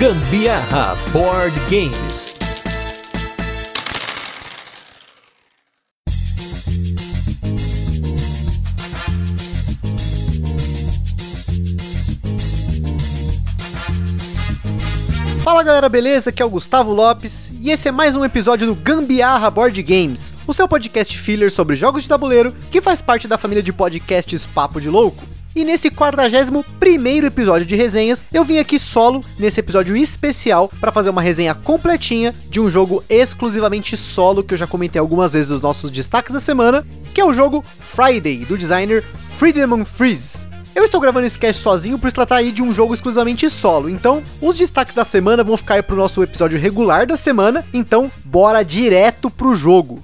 Gambiarra 0.00 0.96
Board 1.12 1.54
Games. 1.68 2.34
Fala 15.42 15.62
galera, 15.62 15.86
beleza? 15.90 16.30
Aqui 16.30 16.40
é 16.40 16.46
o 16.46 16.48
Gustavo 16.48 16.94
Lopes 16.94 17.52
e 17.60 17.70
esse 17.70 17.86
é 17.86 17.92
mais 17.92 18.16
um 18.16 18.24
episódio 18.24 18.66
do 18.66 18.74
Gambiarra 18.74 19.50
Board 19.50 19.82
Games, 19.82 20.32
o 20.46 20.54
seu 20.54 20.66
podcast 20.66 21.18
filler 21.18 21.52
sobre 21.52 21.76
jogos 21.76 22.04
de 22.04 22.08
tabuleiro 22.08 22.56
que 22.70 22.80
faz 22.80 23.02
parte 23.02 23.28
da 23.28 23.36
família 23.36 23.62
de 23.62 23.70
podcasts 23.70 24.46
Papo 24.46 24.80
de 24.80 24.88
Louco. 24.88 25.39
E 25.54 25.64
nesse 25.64 25.90
41 25.90 26.62
primeiro 26.78 27.26
episódio 27.26 27.66
de 27.66 27.74
resenhas, 27.74 28.24
eu 28.32 28.44
vim 28.44 28.58
aqui 28.58 28.78
solo, 28.78 29.24
nesse 29.36 29.58
episódio 29.58 29.96
especial, 29.96 30.70
para 30.80 30.92
fazer 30.92 31.10
uma 31.10 31.20
resenha 31.20 31.54
completinha 31.54 32.32
de 32.48 32.60
um 32.60 32.70
jogo 32.70 33.02
exclusivamente 33.08 33.96
solo 33.96 34.44
que 34.44 34.54
eu 34.54 34.58
já 34.58 34.66
comentei 34.66 35.00
algumas 35.00 35.32
vezes 35.32 35.50
nos 35.50 35.60
nossos 35.60 35.90
destaques 35.90 36.32
da 36.32 36.40
semana, 36.40 36.86
que 37.12 37.20
é 37.20 37.24
o 37.24 37.32
jogo 37.32 37.64
Friday, 37.80 38.44
do 38.44 38.56
designer 38.56 39.04
Friedemann 39.38 39.84
Fries. 39.84 40.46
Eu 40.72 40.84
estou 40.84 41.00
gravando 41.00 41.26
esse 41.26 41.38
cast 41.38 41.60
sozinho 41.60 41.98
por 41.98 42.08
se 42.08 42.14
tratar 42.14 42.36
aí 42.36 42.52
de 42.52 42.62
um 42.62 42.72
jogo 42.72 42.94
exclusivamente 42.94 43.50
solo, 43.50 43.90
então 43.90 44.22
os 44.40 44.56
destaques 44.56 44.94
da 44.94 45.04
semana 45.04 45.42
vão 45.42 45.56
ficar 45.56 45.82
para 45.82 45.94
o 45.94 45.98
nosso 45.98 46.22
episódio 46.22 46.60
regular 46.60 47.08
da 47.08 47.16
semana, 47.16 47.64
então 47.74 48.10
bora 48.24 48.62
direto 48.62 49.28
pro 49.28 49.54
jogo. 49.54 50.00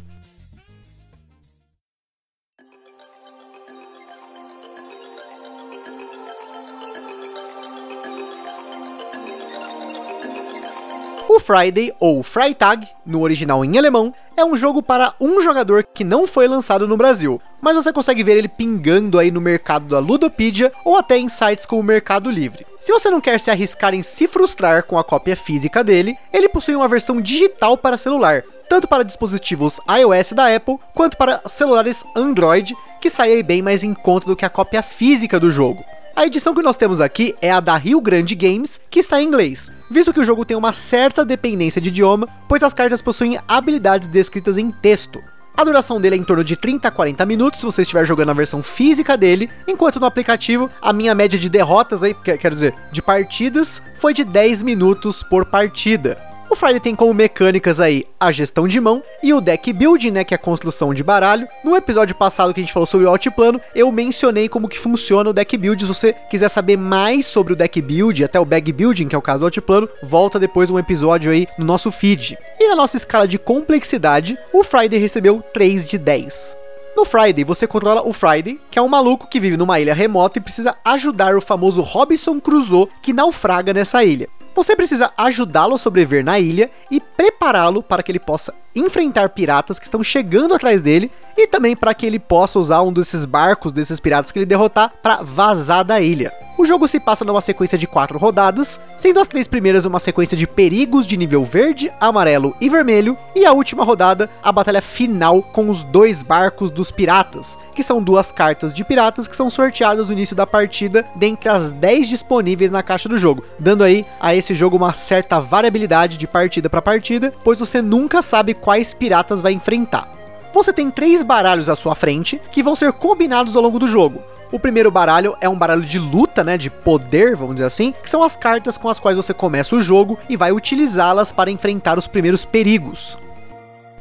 O 11.37 11.38
Friday, 11.38 11.92
ou 12.01 12.23
Freitag, 12.23 12.88
no 13.04 13.20
original 13.20 13.62
em 13.62 13.76
alemão, 13.76 14.12
é 14.34 14.42
um 14.42 14.56
jogo 14.56 14.82
para 14.82 15.12
um 15.20 15.38
jogador 15.42 15.84
que 15.84 16.02
não 16.02 16.26
foi 16.26 16.48
lançado 16.48 16.88
no 16.88 16.96
Brasil, 16.96 17.38
mas 17.60 17.76
você 17.76 17.92
consegue 17.92 18.24
ver 18.24 18.38
ele 18.38 18.48
pingando 18.48 19.18
aí 19.18 19.30
no 19.30 19.38
mercado 19.38 19.84
da 19.84 19.98
Ludopedia 19.98 20.73
ou 20.82 20.96
até 20.96 21.18
em 21.18 21.29
sites 21.29 21.66
como 21.66 21.82
Mercado 21.82 22.30
Livre. 22.30 22.66
Se 22.80 22.90
você 22.90 23.10
não 23.10 23.20
quer 23.20 23.38
se 23.38 23.51
arriscar 23.51 23.92
em 23.95 24.01
se 24.01 24.26
frustrar 24.26 24.84
com 24.84 24.98
a 24.98 25.04
cópia 25.04 25.37
física 25.37 25.84
dele, 25.84 26.16
ele 26.32 26.48
possui 26.48 26.74
uma 26.74 26.88
versão 26.88 27.20
digital 27.20 27.76
para 27.76 27.98
celular, 27.98 28.42
tanto 28.66 28.88
para 28.88 29.04
dispositivos 29.04 29.79
iOS 29.87 30.32
da 30.32 30.57
Apple, 30.57 30.79
quanto 30.95 31.18
para 31.18 31.42
celulares 31.46 32.02
Android, 32.16 32.74
que 32.98 33.10
sai 33.10 33.42
bem 33.42 33.60
mais 33.60 33.84
em 33.84 33.92
conta 33.92 34.26
do 34.26 34.34
que 34.37 34.46
a 34.46 34.51
cópia 34.51 34.82
física 34.82 35.38
do 35.38 35.51
jogo. 35.51 35.84
A 36.17 36.25
edição 36.25 36.55
que 36.55 36.63
nós 36.63 36.77
temos 36.77 36.99
aqui 36.99 37.37
é 37.43 37.51
a 37.51 37.61
da 37.61 37.77
Rio 37.77 38.01
Grande 38.01 38.35
Games, 38.35 38.81
que 38.89 39.01
está 39.01 39.21
em 39.21 39.27
inglês, 39.27 39.71
visto 39.91 40.15
que 40.15 40.21
o 40.21 40.25
jogo 40.25 40.47
tem 40.47 40.57
uma 40.57 40.73
certa 40.73 41.27
dependência 41.27 41.79
de 41.79 41.91
idioma, 41.91 42.27
pois 42.49 42.63
as 42.63 42.73
cartas 42.73 43.03
possuem 43.03 43.39
habilidades 43.47 44.09
descritas 44.09 44.57
em 44.57 44.71
texto. 44.71 45.23
A 45.55 45.63
duração 45.63 46.01
dele 46.01 46.17
é 46.17 46.19
em 46.19 46.25
torno 46.25 46.43
de 46.43 46.57
30 46.57 46.89
a 46.89 46.91
40 46.91 47.27
minutos 47.27 47.61
se 47.61 47.67
você 47.67 47.83
estiver 47.83 48.07
jogando 48.07 48.31
a 48.31 48.33
versão 48.33 48.63
física 48.63 49.15
dele, 49.15 49.51
enquanto 49.69 50.01
no 50.01 50.07
aplicativo 50.07 50.71
a 50.81 50.91
minha 50.91 51.15
média 51.15 51.39
de 51.39 51.51
derrotas 51.51 52.03
aí, 52.03 52.15
quero 52.15 52.55
dizer, 52.55 52.75
de 52.91 53.03
partidas, 53.03 53.83
foi 53.97 54.15
de 54.15 54.25
10 54.25 54.63
minutos 54.63 55.23
por 55.23 55.45
partida. 55.45 56.17
O 56.57 56.59
Friday 56.59 56.80
tem 56.80 56.96
como 56.96 57.12
mecânicas 57.12 57.80
aí 57.80 58.02
a 58.18 58.32
gestão 58.32 58.66
de 58.66 58.80
mão 58.80 59.02
e 59.23 59.35
o 59.35 59.43
deck 59.43 59.71
building, 59.74 60.10
né, 60.10 60.24
que 60.24 60.32
é 60.32 60.37
a 60.37 60.38
construção 60.38 60.95
de 60.95 61.04
baralho. 61.04 61.46
No 61.63 61.76
episódio 61.76 62.16
passado 62.16 62.54
que 62.54 62.60
a 62.60 62.63
gente 62.63 62.73
falou 62.73 62.87
sobre 62.87 63.07
o 63.07 63.10
altiplano, 63.10 63.60
eu 63.74 63.93
mencionei 63.93 64.48
como 64.48 64.66
que 64.66 64.78
funciona 64.78 65.28
o 65.28 65.34
deck 65.34 65.54
build. 65.59 65.82
Se 65.82 65.87
você 65.87 66.15
quiser 66.31 66.48
saber 66.48 66.78
mais 66.78 67.26
sobre 67.26 67.53
o 67.53 67.56
deck 67.56 67.78
build, 67.82 68.25
até 68.25 68.41
o 68.41 68.44
bag 68.47 68.72
building, 68.72 69.06
que 69.06 69.15
é 69.15 69.19
o 69.19 69.22
caso 69.22 69.41
do 69.41 69.44
altiplano, 69.44 69.87
volta 70.03 70.38
depois 70.38 70.71
um 70.71 70.78
episódio 70.78 71.31
aí 71.31 71.47
no 71.59 71.66
nosso 71.66 71.93
feed. 71.93 72.38
E 72.58 72.69
na 72.69 72.75
nossa 72.75 72.97
escala 72.97 73.28
de 73.28 73.38
complexidade, 73.38 74.38
o 74.50 74.64
Friday 74.64 74.98
recebeu 74.98 75.44
3 75.52 75.84
de 75.84 75.98
10. 75.98 76.56
No 76.97 77.04
Friday, 77.04 77.44
você 77.44 77.66
controla 77.66 78.00
o 78.00 78.14
Friday, 78.14 78.58
que 78.70 78.78
é 78.78 78.82
um 78.82 78.88
maluco 78.88 79.28
que 79.28 79.38
vive 79.38 79.58
numa 79.58 79.78
ilha 79.78 79.92
remota 79.92 80.38
e 80.38 80.42
precisa 80.42 80.75
ajudar 80.82 81.36
o 81.36 81.42
famoso 81.42 81.82
Robinson 81.82 82.41
Crusoe 82.41 82.88
que 83.02 83.12
naufraga 83.12 83.75
nessa 83.75 84.02
ilha. 84.02 84.26
Você 84.56 84.75
precisa 84.75 85.12
ajudá-lo 85.19 85.75
a 85.75 85.78
sobreviver 85.78 86.25
na 86.25 86.41
ilha 86.41 86.71
e 86.91 86.99
prepará-lo 86.99 87.83
para 87.83 88.03
que 88.03 88.11
ele 88.11 88.19
possa 88.19 88.55
enfrentar 88.75 89.28
piratas 89.28 89.78
que 89.78 89.84
estão 89.84 90.03
chegando 90.03 90.55
atrás 90.55 90.81
dele 90.81 91.12
e 91.37 91.47
também 91.47 91.77
para 91.77 91.93
que 91.93 92.06
ele 92.06 92.19
possa 92.19 92.59
usar 92.59 92.81
um 92.81 92.91
desses 92.91 93.27
barcos 93.27 93.71
desses 93.71 94.00
piratas 94.00 94.33
que 94.33 94.39
ele 94.39 94.47
derrotar 94.47 94.91
para 95.03 95.22
vazar 95.22 95.84
da 95.84 96.00
ilha. 96.00 96.33
O 96.59 96.65
jogo 96.65 96.89
se 96.89 96.99
passa 96.99 97.22
numa 97.22 97.43
sequência 97.43 97.77
de 97.77 97.87
quatro 97.87 98.19
rodadas, 98.19 98.81
sendo 98.97 99.21
as 99.21 99.28
três 99.28 99.47
primeiras 99.47 99.84
uma 99.84 99.99
sequência 99.99 100.34
de 100.34 100.47
perigos 100.47 101.06
de 101.06 101.15
nível 101.15 101.44
verde, 101.44 101.93
amarelo 102.00 102.56
e 102.59 102.71
vermelho, 102.71 103.15
e 103.34 103.44
a 103.44 103.53
última 103.53 103.84
rodada, 103.84 104.31
a 104.43 104.50
batalha 104.50 104.81
final 104.81 105.43
com 105.43 105.69
os 105.69 105.83
dois 105.83 106.22
barcos 106.22 106.71
dos 106.71 106.91
piratas, 106.91 107.59
que 107.75 107.83
são 107.83 108.03
duas 108.03 108.33
cartas 108.33 108.72
de 108.72 108.83
piratas 108.84 109.28
que 109.28 109.37
são 109.37 109.50
sorteadas 109.50 110.06
no 110.06 110.15
início 110.15 110.34
da 110.34 110.47
partida 110.47 111.05
dentre 111.15 111.50
as 111.50 111.72
10 111.72 112.09
disponíveis 112.09 112.71
na 112.71 112.83
caixa 112.83 113.06
do 113.06 113.19
jogo, 113.19 113.44
dando 113.59 113.84
aí 113.84 114.06
a 114.19 114.34
esse 114.34 114.55
jogo 114.55 114.78
uma 114.78 114.94
certa 114.94 115.38
variabilidade 115.38 116.17
de 116.17 116.27
partida 116.27 116.71
para 116.71 116.81
partida, 116.81 117.34
pois 117.44 117.61
você 117.61 117.83
nunca 117.83 118.23
sabe 118.23 118.55
quais 118.55 118.94
piratas 118.94 119.43
vai 119.43 119.53
enfrentar. 119.53 120.11
Você 120.55 120.73
tem 120.73 120.91
três 120.91 121.23
baralhos 121.23 121.69
à 121.69 121.77
sua 121.77 121.94
frente 121.94 122.41
que 122.50 122.62
vão 122.62 122.75
ser 122.75 122.91
combinados 122.94 123.56
ao 123.56 123.62
longo 123.62 123.78
do 123.78 123.87
jogo. 123.87 124.23
O 124.52 124.60
primeiro 124.60 124.90
baralho 124.90 125.36
é 125.40 125.48
um 125.48 125.58
baralho 125.58 125.82
de 125.82 125.98
luta, 125.98 126.44
né, 126.44 126.56
de 126.56 126.70
poder, 126.70 127.34
vamos 127.34 127.56
dizer 127.56 127.66
assim, 127.66 127.92
que 128.02 128.08
são 128.08 128.22
as 128.22 128.36
cartas 128.36 128.76
com 128.76 128.88
as 128.88 129.00
quais 129.00 129.16
você 129.16 129.34
começa 129.34 129.74
o 129.74 129.80
jogo 129.80 130.18
e 130.28 130.36
vai 130.36 130.52
utilizá-las 130.52 131.32
para 131.32 131.50
enfrentar 131.50 131.98
os 131.98 132.06
primeiros 132.06 132.44
perigos. 132.44 133.18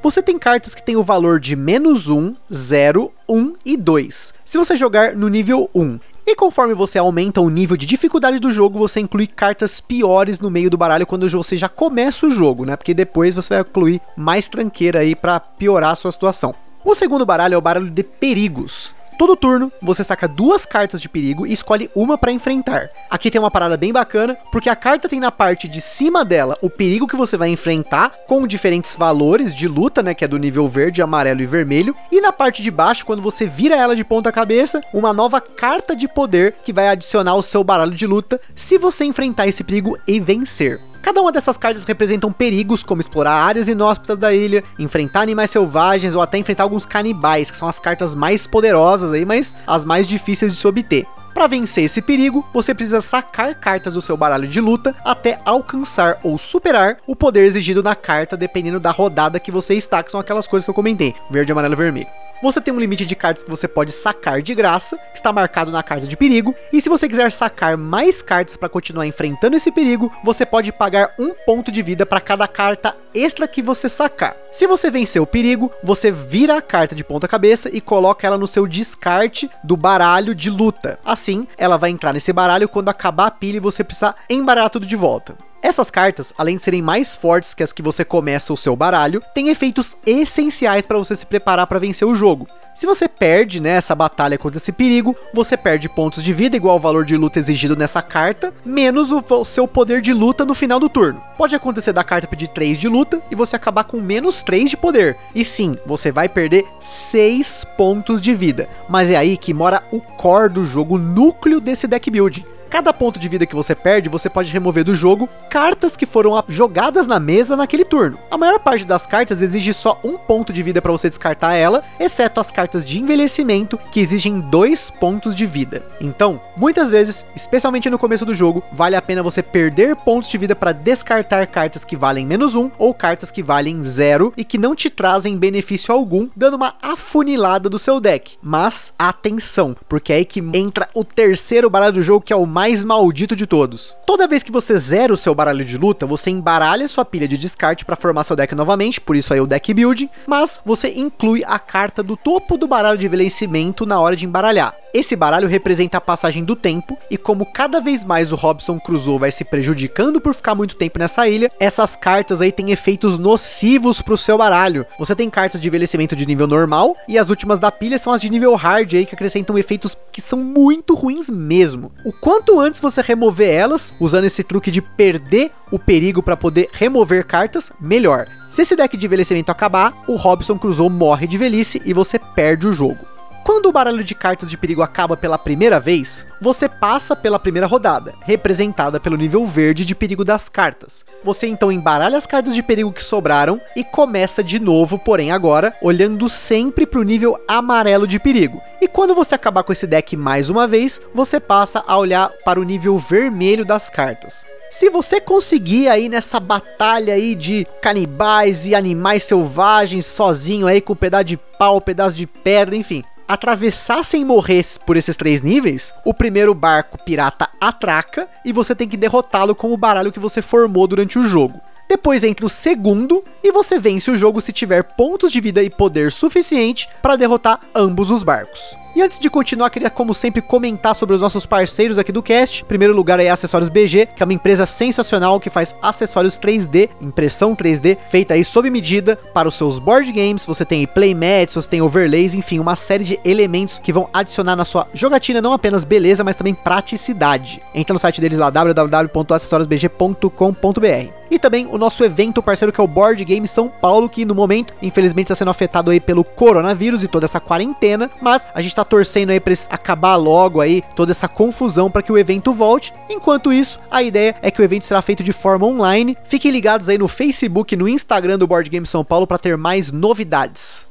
Você 0.03 0.21
tem 0.21 0.37
cartas 0.37 0.75
que 0.75 0.83
têm 0.83 0.95
o 0.95 1.01
valor 1.01 1.39
de 1.39 1.55
menos 1.55 2.09
1, 2.09 2.35
0, 2.53 3.11
1 3.27 3.55
e 3.65 3.75
2, 3.75 4.33
se 4.45 4.57
você 4.57 4.75
jogar 4.75 5.15
no 5.15 5.27
nível 5.27 5.67
1. 5.73 5.99
E 6.27 6.35
conforme 6.35 6.75
você 6.75 6.99
aumenta 6.99 7.41
o 7.41 7.49
nível 7.49 7.75
de 7.75 7.87
dificuldade 7.87 8.39
do 8.39 8.51
jogo, 8.51 8.77
você 8.77 8.99
inclui 8.99 9.25
cartas 9.25 9.79
piores 9.79 10.39
no 10.39 10.51
meio 10.51 10.69
do 10.69 10.77
baralho 10.77 11.07
quando 11.07 11.27
você 11.29 11.57
já 11.57 11.69
começa 11.69 12.27
o 12.27 12.31
jogo, 12.31 12.65
né? 12.65 12.75
Porque 12.75 12.93
depois 12.93 13.33
você 13.33 13.55
vai 13.55 13.61
incluir 13.61 14.01
mais 14.15 14.47
tranqueira 14.47 14.99
aí 14.99 15.15
para 15.15 15.39
piorar 15.39 15.91
a 15.91 15.95
sua 15.95 16.11
situação. 16.11 16.53
O 16.83 16.93
segundo 16.93 17.25
baralho 17.25 17.55
é 17.55 17.57
o 17.57 17.61
baralho 17.61 17.89
de 17.89 18.03
perigos. 18.03 18.95
Todo 19.17 19.37
turno, 19.37 19.71
você 19.81 20.03
saca 20.03 20.27
duas 20.27 20.65
cartas 20.65 20.99
de 20.99 21.07
perigo 21.07 21.47
e 21.47 21.53
escolhe 21.53 21.89
uma 21.95 22.17
para 22.17 22.33
enfrentar. 22.33 22.89
Aqui 23.09 23.31
tem 23.31 23.39
uma 23.39 23.49
parada 23.49 23.77
bem 23.77 23.93
bacana, 23.93 24.37
porque 24.51 24.69
a 24.69 24.75
carta 24.75 25.07
tem 25.07 25.21
na 25.21 25.31
parte 25.31 25.69
de 25.69 25.79
cima 25.79 26.25
dela 26.25 26.57
o 26.61 26.69
perigo 26.69 27.07
que 27.07 27.15
você 27.15 27.37
vai 27.37 27.49
enfrentar, 27.49 28.11
com 28.27 28.45
diferentes 28.45 28.95
valores 28.95 29.55
de 29.55 29.67
luta, 29.67 30.03
né, 30.03 30.13
que 30.13 30.25
é 30.25 30.27
do 30.27 30.37
nível 30.37 30.67
verde, 30.67 31.01
amarelo 31.01 31.41
e 31.41 31.45
vermelho, 31.45 31.95
e 32.11 32.19
na 32.19 32.33
parte 32.33 32.61
de 32.61 32.69
baixo, 32.69 33.05
quando 33.05 33.21
você 33.21 33.45
vira 33.45 33.75
ela 33.75 33.95
de 33.95 34.03
ponta 34.03 34.31
cabeça, 34.31 34.81
uma 34.93 35.13
nova 35.13 35.39
carta 35.39 35.95
de 35.95 36.07
poder 36.07 36.55
que 36.63 36.73
vai 36.73 36.89
adicionar 36.89 37.31
ao 37.31 37.43
seu 37.43 37.63
baralho 37.63 37.95
de 37.95 38.05
luta, 38.05 38.39
se 38.53 38.77
você 38.77 39.05
enfrentar 39.05 39.47
esse 39.47 39.63
perigo 39.63 39.97
e 40.05 40.19
vencer. 40.19 40.81
Cada 41.05 41.21
uma 41.21 41.31
dessas 41.31 41.55
cartas 41.55 41.83
representam 41.83 42.31
perigos, 42.31 42.81
como 42.81 42.99
explorar 42.99 43.35
áreas 43.35 43.67
inóspitas 43.67 44.17
da 44.17 44.33
ilha, 44.33 44.63
enfrentar 44.79 45.21
animais 45.21 45.51
selvagens 45.51 46.15
ou 46.15 46.21
até 46.21 46.39
enfrentar 46.39 46.63
alguns 46.63 46.83
canibais, 46.83 47.51
que 47.51 47.57
são 47.57 47.67
as 47.67 47.77
cartas 47.77 48.15
mais 48.15 48.47
poderosas 48.47 49.11
aí, 49.11 49.23
mas 49.23 49.55
as 49.67 49.85
mais 49.85 50.07
difíceis 50.07 50.51
de 50.51 50.57
se 50.57 50.67
obter. 50.67 51.05
Para 51.31 51.45
vencer 51.45 51.83
esse 51.83 52.01
perigo, 52.01 52.43
você 52.51 52.73
precisa 52.73 53.01
sacar 53.01 53.53
cartas 53.59 53.93
do 53.93 54.01
seu 54.01 54.17
baralho 54.17 54.47
de 54.47 54.59
luta 54.59 54.95
até 55.05 55.39
alcançar 55.45 56.17
ou 56.23 56.39
superar 56.39 56.97
o 57.05 57.15
poder 57.15 57.43
exigido 57.43 57.83
na 57.83 57.93
carta, 57.93 58.35
dependendo 58.35 58.79
da 58.79 58.89
rodada 58.89 59.39
que 59.39 59.51
você 59.51 59.75
está, 59.75 60.01
que 60.01 60.09
são 60.09 60.19
aquelas 60.19 60.47
coisas 60.47 60.65
que 60.65 60.71
eu 60.71 60.75
comentei: 60.75 61.13
verde, 61.29 61.51
amarelo 61.51 61.75
vermelho. 61.75 62.24
Você 62.43 62.59
tem 62.59 62.73
um 62.73 62.79
limite 62.79 63.05
de 63.05 63.15
cartas 63.15 63.43
que 63.43 63.49
você 63.49 63.67
pode 63.67 63.91
sacar 63.91 64.41
de 64.41 64.53
graça, 64.53 64.97
que 64.97 65.17
está 65.17 65.31
marcado 65.31 65.71
na 65.71 65.81
carta 65.81 66.05
de 66.05 66.17
perigo, 66.17 66.53
e 66.71 66.81
se 66.81 66.89
você 66.89 67.07
quiser 67.07 67.31
sacar 67.31 67.77
mais 67.77 68.21
cartas 68.21 68.57
para 68.57 68.69
continuar 68.69 69.07
enfrentando 69.07 69.55
esse 69.55 69.71
perigo, 69.71 70.11
você 70.23 70.45
pode 70.45 70.71
pagar 70.71 71.13
um 71.17 71.33
ponto 71.45 71.71
de 71.71 71.81
vida 71.81 72.05
para 72.05 72.19
cada 72.19 72.47
carta 72.47 72.95
extra 73.13 73.47
que 73.47 73.61
você 73.61 73.87
sacar. 73.87 74.35
Se 74.51 74.67
você 74.67 74.91
vencer 74.91 75.21
o 75.21 75.27
perigo, 75.27 75.71
você 75.81 76.11
vira 76.11 76.57
a 76.57 76.61
carta 76.61 76.93
de 76.93 77.03
ponta 77.03 77.27
cabeça 77.27 77.69
e 77.73 77.79
coloca 77.79 78.27
ela 78.27 78.37
no 78.37 78.47
seu 78.47 78.67
descarte 78.67 79.49
do 79.63 79.77
baralho 79.77 80.35
de 80.35 80.49
luta. 80.49 80.99
Assim, 81.05 81.47
ela 81.57 81.77
vai 81.77 81.89
entrar 81.89 82.13
nesse 82.13 82.33
baralho 82.33 82.69
quando 82.69 82.89
acabar 82.89 83.27
a 83.27 83.31
pilha 83.31 83.57
e 83.57 83.61
você 83.61 83.83
precisar 83.83 84.15
embaralhar 84.29 84.69
tudo 84.69 84.85
de 84.85 84.95
volta. 84.95 85.35
Essas 85.65 85.89
cartas, 85.89 86.31
além 86.37 86.57
de 86.57 86.61
serem 86.61 86.79
mais 86.79 87.15
fortes 87.15 87.55
que 87.55 87.63
as 87.63 87.73
que 87.73 87.81
você 87.81 88.05
começa 88.05 88.53
o 88.53 88.57
seu 88.57 88.75
baralho, 88.75 89.19
têm 89.33 89.49
efeitos 89.49 89.97
essenciais 90.05 90.85
para 90.85 90.99
você 90.99 91.15
se 91.15 91.25
preparar 91.25 91.65
para 91.65 91.79
vencer 91.79 92.07
o 92.07 92.13
jogo. 92.13 92.47
Se 92.75 92.85
você 92.85 93.07
perde 93.07 93.59
né, 93.59 93.71
essa 93.71 93.95
batalha 93.95 94.37
contra 94.37 94.59
esse 94.59 94.71
perigo, 94.71 95.15
você 95.33 95.57
perde 95.57 95.89
pontos 95.89 96.21
de 96.21 96.31
vida 96.33 96.55
igual 96.55 96.73
ao 96.73 96.79
valor 96.79 97.03
de 97.03 97.17
luta 97.17 97.39
exigido 97.39 97.75
nessa 97.75 97.99
carta, 97.99 98.53
menos 98.63 99.09
o, 99.09 99.25
o 99.27 99.43
seu 99.43 99.67
poder 99.67 100.01
de 100.01 100.13
luta 100.13 100.45
no 100.45 100.53
final 100.53 100.79
do 100.79 100.87
turno. 100.87 101.19
Pode 101.35 101.55
acontecer 101.55 101.93
da 101.93 102.03
carta 102.03 102.27
pedir 102.27 102.49
3 102.49 102.77
de 102.77 102.87
luta 102.87 103.19
e 103.31 103.35
você 103.35 103.55
acabar 103.55 103.85
com 103.85 103.99
menos 103.99 104.43
3 104.43 104.69
de 104.69 104.77
poder. 104.77 105.17
E 105.33 105.43
sim, 105.43 105.73
você 105.83 106.11
vai 106.11 106.29
perder 106.29 106.63
6 106.79 107.65
pontos 107.75 108.21
de 108.21 108.35
vida. 108.35 108.69
Mas 108.87 109.09
é 109.09 109.15
aí 109.15 109.35
que 109.35 109.51
mora 109.51 109.81
o 109.91 109.99
core 109.99 110.53
do 110.53 110.63
jogo, 110.63 110.93
o 110.93 110.99
núcleo 110.99 111.59
desse 111.59 111.87
deck 111.87 112.11
building 112.11 112.45
Cada 112.75 112.91
ponto 112.91 113.17
de 113.17 113.29
vida 113.29 113.45
que 113.45 113.55
você 113.55 113.73
perde, 113.73 114.09
você 114.09 114.29
pode 114.29 114.51
remover 114.51 114.83
do 114.83 114.93
jogo 114.93 115.29
cartas 115.49 115.95
que 115.95 116.05
foram 116.05 116.43
jogadas 116.49 117.07
na 117.07 117.21
mesa 117.21 117.55
naquele 117.55 117.85
turno. 117.85 118.19
A 118.29 118.37
maior 118.37 118.59
parte 118.59 118.83
das 118.83 119.05
cartas 119.07 119.41
exige 119.41 119.73
só 119.73 119.97
um 120.03 120.17
ponto 120.17 120.51
de 120.51 120.61
vida 120.61 120.81
para 120.81 120.91
você 120.91 121.07
descartar 121.07 121.53
ela, 121.53 121.81
exceto 121.97 122.41
as 122.41 122.51
cartas 122.51 122.83
de 122.83 122.99
envelhecimento, 122.99 123.79
que 123.93 124.01
exigem 124.01 124.41
dois 124.41 124.89
pontos 124.89 125.33
de 125.33 125.45
vida. 125.45 125.85
Então, 126.01 126.41
muitas 126.57 126.89
vezes, 126.89 127.25
especialmente 127.33 127.89
no 127.89 127.97
começo 127.97 128.25
do 128.25 128.35
jogo, 128.35 128.61
vale 128.73 128.97
a 128.97 129.01
pena 129.01 129.23
você 129.23 129.41
perder 129.41 129.95
pontos 129.95 130.29
de 130.29 130.37
vida 130.37 130.53
para 130.53 130.73
descartar 130.73 131.47
cartas 131.47 131.85
que 131.85 131.95
valem 131.95 132.27
menos 132.27 132.55
um 132.55 132.69
ou 132.77 132.93
cartas 132.93 133.31
que 133.31 133.41
valem 133.41 133.81
zero 133.83 134.33
e 134.35 134.43
que 134.43 134.57
não 134.57 134.75
te 134.75 134.89
trazem 134.89 135.37
benefício 135.37 135.95
algum, 135.95 136.27
dando 136.35 136.55
uma 136.55 136.75
afunilada 136.81 137.69
do 137.69 137.79
seu 137.79 138.01
deck. 138.01 138.35
Mas 138.43 138.93
atenção, 138.99 139.77
porque 139.87 140.11
é 140.11 140.17
aí 140.17 140.25
que 140.25 140.41
entra 140.53 140.89
o 140.93 141.05
terceiro 141.05 141.69
baralho 141.69 141.93
do 141.93 142.03
jogo, 142.03 142.25
que 142.25 142.33
é 142.33 142.35
o 142.35 142.45
mais 142.45 142.64
maldito 142.83 143.35
de 143.35 143.45
todos. 143.45 143.93
Toda 144.05 144.27
vez 144.27 144.43
que 144.43 144.51
você 144.51 144.77
zera 144.77 145.13
o 145.13 145.17
seu 145.17 145.35
baralho 145.35 145.65
de 145.65 145.77
luta, 145.77 146.05
você 146.05 146.29
embaralha 146.29 146.87
sua 146.87 147.03
pilha 147.03 147.27
de 147.27 147.37
descarte 147.37 147.83
para 147.83 147.95
formar 147.95 148.23
seu 148.23 148.35
deck 148.35 148.55
novamente, 148.55 149.01
por 149.01 149.15
isso 149.15 149.33
aí 149.33 149.41
o 149.41 149.47
deck 149.47 149.73
build, 149.73 150.09
mas 150.25 150.61
você 150.65 150.93
inclui 150.95 151.43
a 151.45 151.59
carta 151.59 152.01
do 152.01 152.15
topo 152.15 152.57
do 152.57 152.67
baralho 152.67 152.97
de 152.97 153.05
envelhecimento 153.05 153.85
na 153.85 153.99
hora 153.99 154.15
de 154.15 154.25
embaralhar. 154.25 154.75
Esse 154.93 155.15
baralho 155.15 155.49
representa 155.49 155.97
a 155.97 156.01
passagem 156.01 156.45
do 156.45 156.55
tempo, 156.55 156.97
e 157.11 157.17
como 157.17 157.45
cada 157.45 157.81
vez 157.81 158.05
mais 158.05 158.31
o 158.31 158.35
Robson 158.35 158.79
Crusoe 158.79 159.19
vai 159.19 159.31
se 159.31 159.43
prejudicando 159.43 160.21
por 160.21 160.33
ficar 160.33 160.55
muito 160.55 160.75
tempo 160.75 160.97
nessa 160.97 161.27
ilha, 161.27 161.51
essas 161.59 161.97
cartas 161.97 162.39
aí 162.39 162.51
têm 162.51 162.71
efeitos 162.71 163.17
nocivos 163.17 164.01
pro 164.01 164.17
seu 164.17 164.37
baralho. 164.37 164.85
Você 164.97 165.13
tem 165.13 165.29
cartas 165.29 165.59
de 165.59 165.67
envelhecimento 165.67 166.15
de 166.15 166.25
nível 166.25 166.47
normal, 166.47 166.95
e 167.09 167.17
as 167.17 167.27
últimas 167.27 167.59
da 167.59 167.69
pilha 167.69 167.99
são 167.99 168.13
as 168.13 168.21
de 168.21 168.29
nível 168.29 168.55
hard 168.55 168.93
aí, 168.93 169.05
que 169.05 169.13
acrescentam 169.13 169.57
efeitos 169.57 169.97
que 170.13 170.21
são 170.21 170.39
muito 170.39 170.95
ruins 170.95 171.29
mesmo. 171.29 171.91
O 172.05 172.13
quanto 172.13 172.54
antes 172.59 172.79
você 172.79 173.01
remover 173.01 173.49
elas, 173.49 173.93
usando 173.99 174.25
esse 174.25 174.43
truque 174.43 174.71
de 174.71 174.81
perder 174.81 175.51
o 175.71 175.79
perigo 175.79 176.21
para 176.21 176.37
poder 176.37 176.69
remover 176.71 177.25
cartas, 177.25 177.71
melhor. 177.79 178.27
Se 178.49 178.61
esse 178.61 178.75
deck 178.75 178.95
de 178.95 179.05
envelhecimento 179.05 179.51
acabar, 179.51 179.93
o 180.07 180.15
Robson 180.15 180.57
Crusoe 180.57 180.89
morre 180.89 181.27
de 181.27 181.37
velhice 181.37 181.81
e 181.85 181.93
você 181.93 182.19
perde 182.19 182.67
o 182.67 182.73
jogo. 182.73 183.14
Quando 183.45 183.67
o 183.67 183.71
baralho 183.71 184.03
de 184.03 184.15
cartas 184.15 184.49
de 184.49 184.57
perigo 184.57 184.81
acaba 184.81 185.15
pela 185.15 185.37
primeira 185.37 185.79
vez, 185.79 186.25
você 186.41 186.67
passa 186.67 187.15
pela 187.15 187.37
primeira 187.37 187.67
rodada, 187.67 188.15
representada 188.21 188.99
pelo 188.99 189.15
nível 189.15 189.45
verde 189.45 189.85
de 189.85 189.93
perigo 189.93 190.25
das 190.25 190.49
cartas. 190.49 191.05
Você 191.23 191.45
então 191.45 191.71
embaralha 191.71 192.17
as 192.17 192.25
cartas 192.25 192.55
de 192.55 192.63
perigo 192.63 192.91
que 192.91 193.03
sobraram 193.03 193.61
e 193.75 193.83
começa 193.83 194.43
de 194.43 194.57
novo, 194.57 194.97
porém 194.97 195.31
agora, 195.31 195.77
olhando 195.79 196.27
sempre 196.27 196.87
para 196.87 196.99
o 196.99 197.03
nível 197.03 197.39
amarelo 197.47 198.07
de 198.07 198.19
perigo. 198.19 198.59
E 198.81 198.87
quando 198.87 199.13
você 199.13 199.35
acabar 199.35 199.61
com 199.61 199.71
esse 199.71 199.85
deck 199.85 200.17
mais 200.17 200.49
uma 200.49 200.67
vez, 200.67 200.99
você 201.13 201.39
passa 201.39 201.83
a 201.85 201.95
olhar 201.99 202.31
para 202.43 202.59
o 202.59 202.63
nível 202.63 202.97
vermelho 202.97 203.63
das 203.63 203.89
cartas. 203.89 204.43
Se 204.71 204.89
você 204.89 205.21
conseguir 205.21 205.87
aí 205.87 206.09
nessa 206.09 206.39
batalha 206.39 207.13
aí 207.13 207.35
de 207.35 207.67
canibais 207.79 208.65
e 208.65 208.73
animais 208.73 209.21
selvagens 209.21 210.07
sozinho 210.07 210.65
aí 210.65 210.81
com 210.81 210.93
um 210.93 210.95
pedaço 210.95 211.25
de 211.25 211.37
pau, 211.37 211.77
um 211.77 211.81
pedaço 211.81 212.17
de 212.17 212.25
pedra, 212.25 212.75
enfim, 212.75 213.03
atravessar 213.27 214.03
sem 214.03 214.23
morrer 214.23 214.63
por 214.85 214.97
esses 214.97 215.17
três 215.17 215.41
níveis, 215.41 215.93
o 216.03 216.13
primeiro 216.13 216.53
barco 216.53 216.97
pirata 216.97 217.49
atraca 217.59 218.27
e 218.43 218.51
você 218.51 218.75
tem 218.75 218.87
que 218.87 218.97
derrotá-lo 218.97 219.55
com 219.55 219.73
o 219.73 219.77
baralho 219.77 220.11
que 220.11 220.19
você 220.19 220.41
formou 220.41 220.87
durante 220.87 221.19
o 221.19 221.23
jogo. 221.23 221.59
Depois 221.87 222.23
entra 222.23 222.45
o 222.45 222.49
segundo 222.49 223.23
e 223.43 223.51
você 223.51 223.77
vence 223.77 224.09
o 224.09 224.15
jogo 224.15 224.41
se 224.41 224.51
tiver 224.51 224.83
pontos 224.83 225.31
de 225.31 225.39
vida 225.39 225.61
e 225.61 225.69
poder 225.69 226.11
suficiente 226.11 226.89
para 227.01 227.15
derrotar 227.15 227.59
ambos 227.75 228.09
os 228.09 228.23
barcos. 228.23 228.75
E 228.95 229.01
antes 229.01 229.19
de 229.19 229.29
continuar, 229.29 229.69
queria, 229.69 229.89
como 229.89 230.13
sempre, 230.13 230.41
comentar 230.41 230.95
sobre 230.95 231.13
os 231.13 231.19
nossos 231.19 231.45
parceiros 231.45 231.97
aqui 231.97 232.13
do 232.13 232.23
cast. 232.23 232.63
Em 232.63 232.65
primeiro 232.65 232.95
lugar 232.95 233.19
é 233.19 233.27
Acessórios 233.27 233.67
BG, 233.67 234.07
que 234.15 234.23
é 234.23 234.25
uma 234.25 234.31
empresa 234.31 234.65
sensacional 234.65 235.37
que 235.37 235.49
faz 235.49 235.75
acessórios 235.81 236.39
3D, 236.39 236.87
impressão 237.01 237.53
3D, 237.53 237.97
feita 238.07 238.35
aí 238.35 238.45
sob 238.45 238.69
medida 238.69 239.17
para 239.33 239.49
os 239.49 239.55
seus 239.55 239.79
board 239.79 240.09
games. 240.13 240.45
Você 240.45 240.63
tem 240.63 240.87
playmats, 240.87 241.55
você 241.55 241.69
tem 241.69 241.81
overlays, 241.81 242.33
enfim, 242.33 242.57
uma 242.57 242.77
série 242.77 243.03
de 243.03 243.19
elementos 243.25 243.77
que 243.77 243.91
vão 243.91 244.09
adicionar 244.13 244.55
na 244.55 244.63
sua 244.63 244.87
jogatina 244.93 245.41
não 245.41 245.51
apenas 245.51 245.83
beleza, 245.83 246.23
mas 246.23 246.37
também 246.37 246.53
praticidade. 246.53 247.61
Entra 247.73 247.91
no 247.91 247.99
site 247.99 248.21
deles 248.21 248.37
lá, 248.37 248.49
www.acessoriosbg.com.br. 248.49 251.25
E 251.29 251.37
também 251.37 251.67
o 251.69 251.77
nosso 251.77 252.01
evento 252.03 252.41
parceiro 252.41 252.71
que 252.71 252.79
é 252.79 252.83
o 252.83 252.87
Board 252.87 253.25
Game 253.25 253.45
São 253.45 253.67
Paulo, 253.67 254.07
que 254.07 254.23
no 254.23 254.33
momento, 254.33 254.73
infelizmente, 254.81 255.25
está 255.25 255.35
sendo 255.35 255.51
afetado 255.51 255.91
aí 255.91 255.99
pelo 255.99 256.23
coronavírus 256.23 257.03
e 257.03 257.09
toda 257.09 257.25
essa 257.25 257.41
quarentena, 257.41 258.09
mas 258.21 258.47
a 258.53 258.61
gente 258.61 258.71
está 258.71 258.84
torcendo 258.85 259.31
aí 259.31 259.39
para 259.39 259.53
acabar 259.69 260.15
logo 260.15 260.61
aí 260.61 260.83
toda 260.95 261.11
essa 261.11 261.27
confusão 261.27 261.91
para 261.91 262.01
que 262.01 262.11
o 262.11 262.17
evento 262.17 262.53
volte. 262.53 262.93
Enquanto 263.09 263.51
isso, 263.51 263.79
a 263.91 264.01
ideia 264.01 264.35
é 264.41 264.49
que 264.49 264.61
o 264.61 264.63
evento 264.63 264.85
será 264.85 265.01
feito 265.01 265.23
de 265.23 265.33
forma 265.33 265.65
online. 265.65 266.17
Fiquem 266.23 266.51
ligados 266.51 266.89
aí 266.89 266.97
no 266.97 267.07
Facebook 267.07 267.73
e 267.73 267.77
no 267.77 267.87
Instagram 267.87 268.37
do 268.37 268.47
Board 268.47 268.69
Game 268.69 268.85
São 268.85 269.03
Paulo 269.03 269.27
para 269.27 269.37
ter 269.37 269.57
mais 269.57 269.91
novidades. 269.91 270.87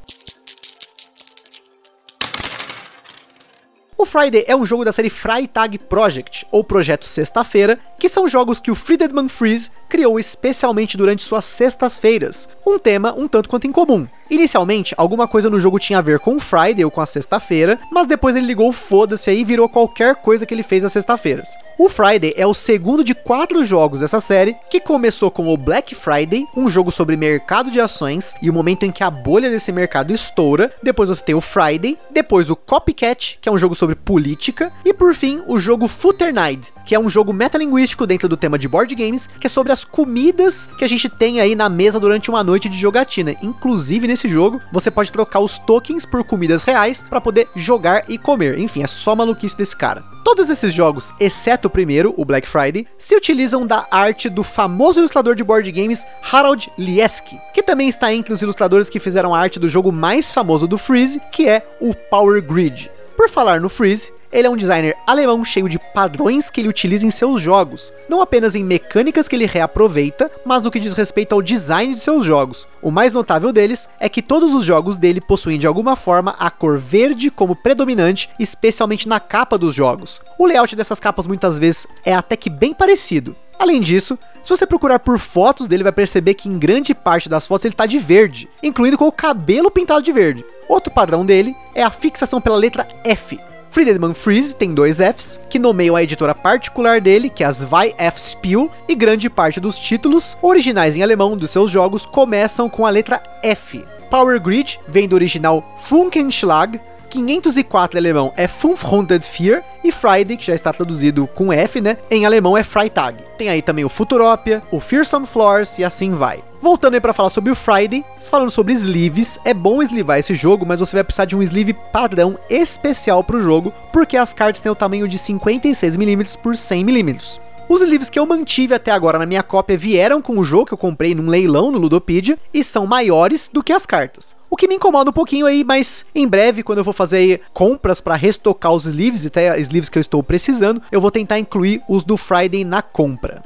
O 3.97 4.05
Friday 4.05 4.45
é 4.49 4.57
um 4.57 4.67
jogo 4.67 4.85
da 4.85 4.91
série 4.91 5.09
Freitag 5.09 5.79
Project, 5.79 6.45
ou 6.51 6.65
Projeto 6.65 7.07
Sexta-feira, 7.07 7.79
que 7.97 8.09
são 8.09 8.27
jogos 8.27 8.59
que 8.59 8.71
o 8.71 8.75
Friedman 8.75 9.29
Freeze 9.29 9.71
criou 9.89 10.19
especialmente 10.19 10.97
durante 10.97 11.23
suas 11.23 11.45
sextas-feiras, 11.45 12.49
um 12.67 12.77
tema 12.77 13.15
um 13.17 13.29
tanto 13.29 13.49
quanto 13.49 13.69
incomum. 13.69 14.09
Inicialmente, 14.29 14.95
alguma 14.97 15.29
coisa 15.29 15.49
no 15.49 15.61
jogo 15.61 15.79
tinha 15.79 15.99
a 15.99 16.03
ver 16.03 16.19
com 16.19 16.35
o 16.35 16.41
Friday 16.41 16.85
ou 16.85 16.91
com 16.91 17.01
a 17.01 17.07
sexta-feira, 17.07 17.79
mas 17.93 18.07
depois 18.07 18.35
ele 18.35 18.47
ligou 18.47 18.73
foda-se 18.73 19.31
aí 19.31 19.41
e 19.41 19.45
virou 19.45 19.69
qualquer 19.69 20.17
coisa 20.17 20.45
que 20.45 20.53
ele 20.53 20.63
fez 20.63 20.83
às 20.83 20.93
sextas-feiras. 20.93 21.49
O 21.79 21.89
Friday 21.89 22.33
é 22.37 22.47
o 22.47 22.55
segundo 22.55 23.05
de 23.05 23.15
quatro 23.15 23.65
jogos 23.65 24.01
dessa 24.01 24.21
série, 24.21 24.57
que 24.71 24.81
começou 24.81 25.31
com 25.31 25.47
o 25.49 25.57
Black 25.57 25.95
Friday, 25.95 26.47
um 26.57 26.69
jogo 26.69 26.91
sobre 26.91 27.17
mercado 27.17 27.71
de 27.71 27.81
ações 27.81 28.35
e 28.41 28.49
o 28.49 28.53
momento 28.53 28.85
em 28.85 28.91
que 28.91 29.05
a 29.05 29.11
bolha 29.11 29.51
desse 29.51 29.71
mercado 29.71 30.13
estoura. 30.13 30.73
Depois 30.83 31.09
você 31.09 31.23
tem 31.23 31.35
o 31.35 31.41
Friday, 31.41 31.99
depois 32.11 32.49
o 32.49 32.57
Copycat, 32.57 33.39
que 33.41 33.49
é 33.49 33.53
um 33.53 33.59
jogo 33.59 33.75
sobre 33.75 33.84
política, 33.93 34.73
e 34.85 34.95
por 34.95 35.15
fim 35.15 35.43
o 35.47 35.59
jogo 35.59 35.89
Footer 35.89 36.33
Night, 36.33 36.73
que 36.87 36.95
é 36.95 36.99
um 36.99 37.11
jogo 37.11 37.33
metalinguístico 37.33 38.07
dentro 38.07 38.29
do 38.29 38.37
tema 38.37 38.59
de 38.59 38.69
board 38.69 38.95
games, 38.95 39.27
que 39.27 39.47
é 39.47 39.51
sobre 39.51 39.73
as 39.73 39.85
comidas 39.85 40.69
que 40.79 40.85
a 40.85 40.89
gente 40.89 41.09
tem 41.09 41.41
aí 41.41 41.55
na 41.55 41.69
mesa 41.69 41.99
durante 41.99 42.31
uma 42.31 42.45
noite 42.45 42.69
de 42.69 42.79
jogatina. 42.79 43.35
Inclusive 43.43 44.07
nesse 44.07 44.29
jogo, 44.29 44.61
você 44.73 44.91
pode 44.91 45.11
trocar 45.11 45.41
os 45.41 45.59
tokens 45.59 46.07
por 46.07 46.25
comidas 46.25 46.63
reais 46.63 47.03
para 47.03 47.21
poder 47.21 47.49
jogar 47.55 48.05
e 48.09 48.17
comer. 48.17 48.59
Enfim, 48.59 48.83
é 48.83 48.87
só 48.87 49.17
maluquice 49.17 49.57
desse 49.57 49.77
cara. 49.77 50.05
Todos 50.25 50.49
esses 50.49 50.73
jogos, 50.73 51.13
exceto 51.21 51.69
o 51.69 51.71
primeiro, 51.71 52.15
o 52.17 52.25
Black 52.25 52.49
Friday, 52.49 52.87
se 52.99 53.15
utilizam 53.15 53.67
da 53.67 53.87
arte 53.91 54.31
do 54.31 54.43
famoso 54.43 55.01
ilustrador 55.01 55.35
de 55.35 55.45
board 55.45 55.71
games 55.71 56.07
Harold 56.33 56.73
Lieski, 56.79 57.39
que 57.53 57.63
também 57.63 57.89
está 57.89 58.13
entre 58.13 58.33
os 58.33 58.41
ilustradores 58.41 58.89
que 58.89 58.99
fizeram 58.99 59.35
a 59.35 59.39
arte 59.39 59.61
do 59.61 59.69
jogo 59.69 59.93
mais 59.93 60.33
famoso 60.33 60.67
do 60.67 60.79
Freeze, 60.79 61.21
que 61.31 61.47
é 61.47 61.63
o 61.79 61.95
Power 61.95 62.43
Grid. 62.43 62.91
Por 63.17 63.29
falar 63.29 63.61
no 63.61 63.69
Freeze, 63.69 64.13
ele 64.35 64.49
é 64.49 64.51
um 64.51 64.57
designer 64.57 64.97
alemão 65.07 65.45
cheio 65.45 65.69
de 65.69 65.79
padrões 65.79 66.51
que 66.51 66.61
ele 66.61 66.69
utiliza 66.69 67.07
em 67.07 67.11
seus 67.11 67.41
jogos, 67.41 67.93
não 68.09 68.21
apenas 68.21 68.57
em 68.57 68.65
mecânicas 68.65 69.29
que 69.29 69.37
ele 69.37 69.47
reaproveita, 69.47 70.29
mas 70.45 70.61
no 70.61 70.73
que 70.73 70.81
diz 70.81 70.93
respeito 70.93 71.33
ao 71.33 71.41
design 71.41 71.95
de 71.95 72.01
seus 72.01 72.27
jogos. 72.27 72.67
O 72.83 72.91
mais 72.91 73.15
notável 73.15 73.53
deles 73.53 73.89
é 74.01 74.09
que 74.09 74.21
todos 74.21 74.53
os 74.53 74.65
jogos 74.65 74.97
dele 74.97 75.21
possuem 75.21 75.57
de 75.57 75.69
alguma 75.69 75.95
forma 75.95 76.35
a 76.37 76.51
cor 76.51 76.79
verde 76.79 77.31
como 77.31 77.55
predominante, 77.55 78.29
especialmente 78.39 79.09
na 79.09 79.21
capa 79.21 79.57
dos 79.57 79.73
jogos. 79.73 80.21
O 80.37 80.47
layout 80.47 80.75
dessas 80.75 80.99
capas 80.99 81.29
muitas 81.29 81.57
vezes 81.57 81.87
é 82.05 82.13
até 82.13 82.37
que 82.37 82.51
bem 82.51 82.75
parecido. 82.75 83.37
Além 83.57 83.81
disso, 83.81 84.19
se 84.43 84.51
você 84.51 84.67
procurar 84.67 84.99
por 84.99 85.17
fotos 85.17 85.69
dele, 85.69 85.85
vai 85.85 85.93
perceber 85.93 86.35
que 86.35 86.49
em 86.49 86.59
grande 86.59 86.93
parte 86.93 87.29
das 87.29 87.47
fotos 87.47 87.65
ele 87.65 87.73
está 87.73 87.87
de 87.87 88.01
verde, 88.01 88.49
incluindo 88.65 88.99
com 88.99 89.07
o 89.07 89.13
cabelo 89.13 89.71
pintado 89.71 90.03
de 90.03 90.11
verde. 90.11 90.45
Outro 90.69 90.93
padrão 90.93 91.25
dele 91.25 91.55
é 91.73 91.85
a 91.85 91.91
fixação 91.91 92.41
pela 92.41 92.57
letra 92.57 92.87
F, 93.05 93.39
Friedman 93.75 94.15
Freeze 94.15 94.55
tem 94.55 94.73
dois 94.73 94.99
Fs, 94.99 95.41
que 95.51 95.59
nomeiam 95.59 95.97
a 95.97 96.03
editora 96.05 96.33
particular 96.33 97.01
dele, 97.01 97.29
que 97.29 97.43
é 97.43 97.47
as 97.49 97.65
Vai 97.65 97.93
F 97.99 98.21
Spiel, 98.21 98.71
e 98.89 98.95
grande 98.95 99.29
parte 99.29 99.59
dos 99.59 99.77
títulos, 99.77 100.39
originais 100.41 100.95
em 100.95 101.03
alemão 101.03 101.37
dos 101.37 101.51
seus 101.51 101.73
jogos, 101.73 102.07
começam 102.07 102.69
com 102.71 102.87
a 102.87 102.91
letra 102.91 103.21
F. 103.43 103.85
Power 104.09 104.41
Grid 104.41 104.79
vem 104.87 105.09
do 105.09 105.17
original 105.17 105.75
Funkenschlag, 105.77 106.81
504 107.15 107.97
em 107.97 108.01
alemão 108.01 108.33
é 108.37 108.49
504 108.49 109.63
e 109.85 109.93
Friday, 109.93 110.37
que 110.37 110.47
já 110.47 110.55
está 110.55 110.73
traduzido 110.73 111.29
com 111.29 111.53
F, 111.53 111.81
né? 111.81 111.97
Em 112.11 112.27
alemão 112.27 112.59
é 112.59 112.65
Freitag. 112.65 113.23
Tem 113.39 113.49
aí 113.49 113.63
também 113.63 113.85
o 113.85 113.89
Futuropia, 113.89 114.63
o 114.73 114.81
Fearsome 114.81 115.27
Floors 115.27 115.79
e 115.79 115.85
assim 115.85 116.11
vai. 116.11 116.43
Voltando 116.61 116.95
aí 116.95 117.01
para 117.01 117.13
falar 117.13 117.29
sobre 117.29 117.53
o 117.53 117.55
Friday, 117.55 118.05
falando 118.29 118.51
sobre 118.51 118.73
sleeves, 118.73 119.39
é 119.45 119.55
bom 119.55 119.83
eslivar 119.83 120.19
esse 120.19 120.35
jogo, 120.35 120.67
mas 120.67 120.81
você 120.81 120.97
vai 120.97 121.05
precisar 121.05 121.27
de 121.27 121.37
um 121.37 121.43
sleeve 121.43 121.75
padrão 121.93 122.37
especial 122.51 123.23
para 123.23 123.37
o 123.37 123.43
jogo, 123.43 123.73
porque 123.93 124.17
as 124.17 124.33
cartas 124.33 124.61
têm 124.61 124.73
o 124.73 124.75
tamanho 124.77 125.07
de 125.07 125.19
56mm 125.19 126.39
por 126.39 126.55
100mm. 126.55 127.39
Os 127.69 127.81
sleeves 127.81 128.11
que 128.11 128.19
eu 128.19 128.27
mantive 128.27 128.75
até 128.75 128.91
agora 128.91 129.19
na 129.19 129.27
minha 129.27 129.43
cópia 129.43 129.77
vieram 129.77 130.21
com 130.21 130.39
o 130.39 130.45
jogo 130.45 130.67
que 130.67 130.75
eu 130.75 130.79
comprei 130.79 131.15
num 131.15 131.29
leilão 131.29 131.71
no 131.71 131.79
Ludopedia 131.79 132.39
e 132.53 132.63
são 132.65 132.87
maiores 132.87 133.49
do 133.53 133.63
que 133.63 133.73
as 133.73 133.87
cartas. 133.87 134.37
O 134.55 134.57
que 134.57 134.69
me 134.69 134.77
incomoda 134.77 135.11
um 135.11 135.13
pouquinho 135.13 135.47
aí, 135.47 135.65
mas 135.65 136.07
em 136.15 136.29
breve, 136.29 136.63
quando 136.63 136.79
eu 136.79 136.85
for 136.85 136.93
fazer 136.93 137.41
compras 137.53 138.01
para 138.01 138.15
restocar 138.15 138.71
os 138.71 138.87
sleeves, 138.87 139.27
até 139.27 139.59
sleeves 139.59 139.89
que 139.89 139.99
eu 139.99 140.01
estou 140.01 140.23
precisando, 140.23 140.81
eu 140.93 141.01
vou 141.01 141.11
tentar 141.11 141.41
incluir 141.41 141.83
os 141.89 142.05
do 142.05 142.17
Friday 142.17 142.63
na 142.63 142.81
compra. 142.81 143.43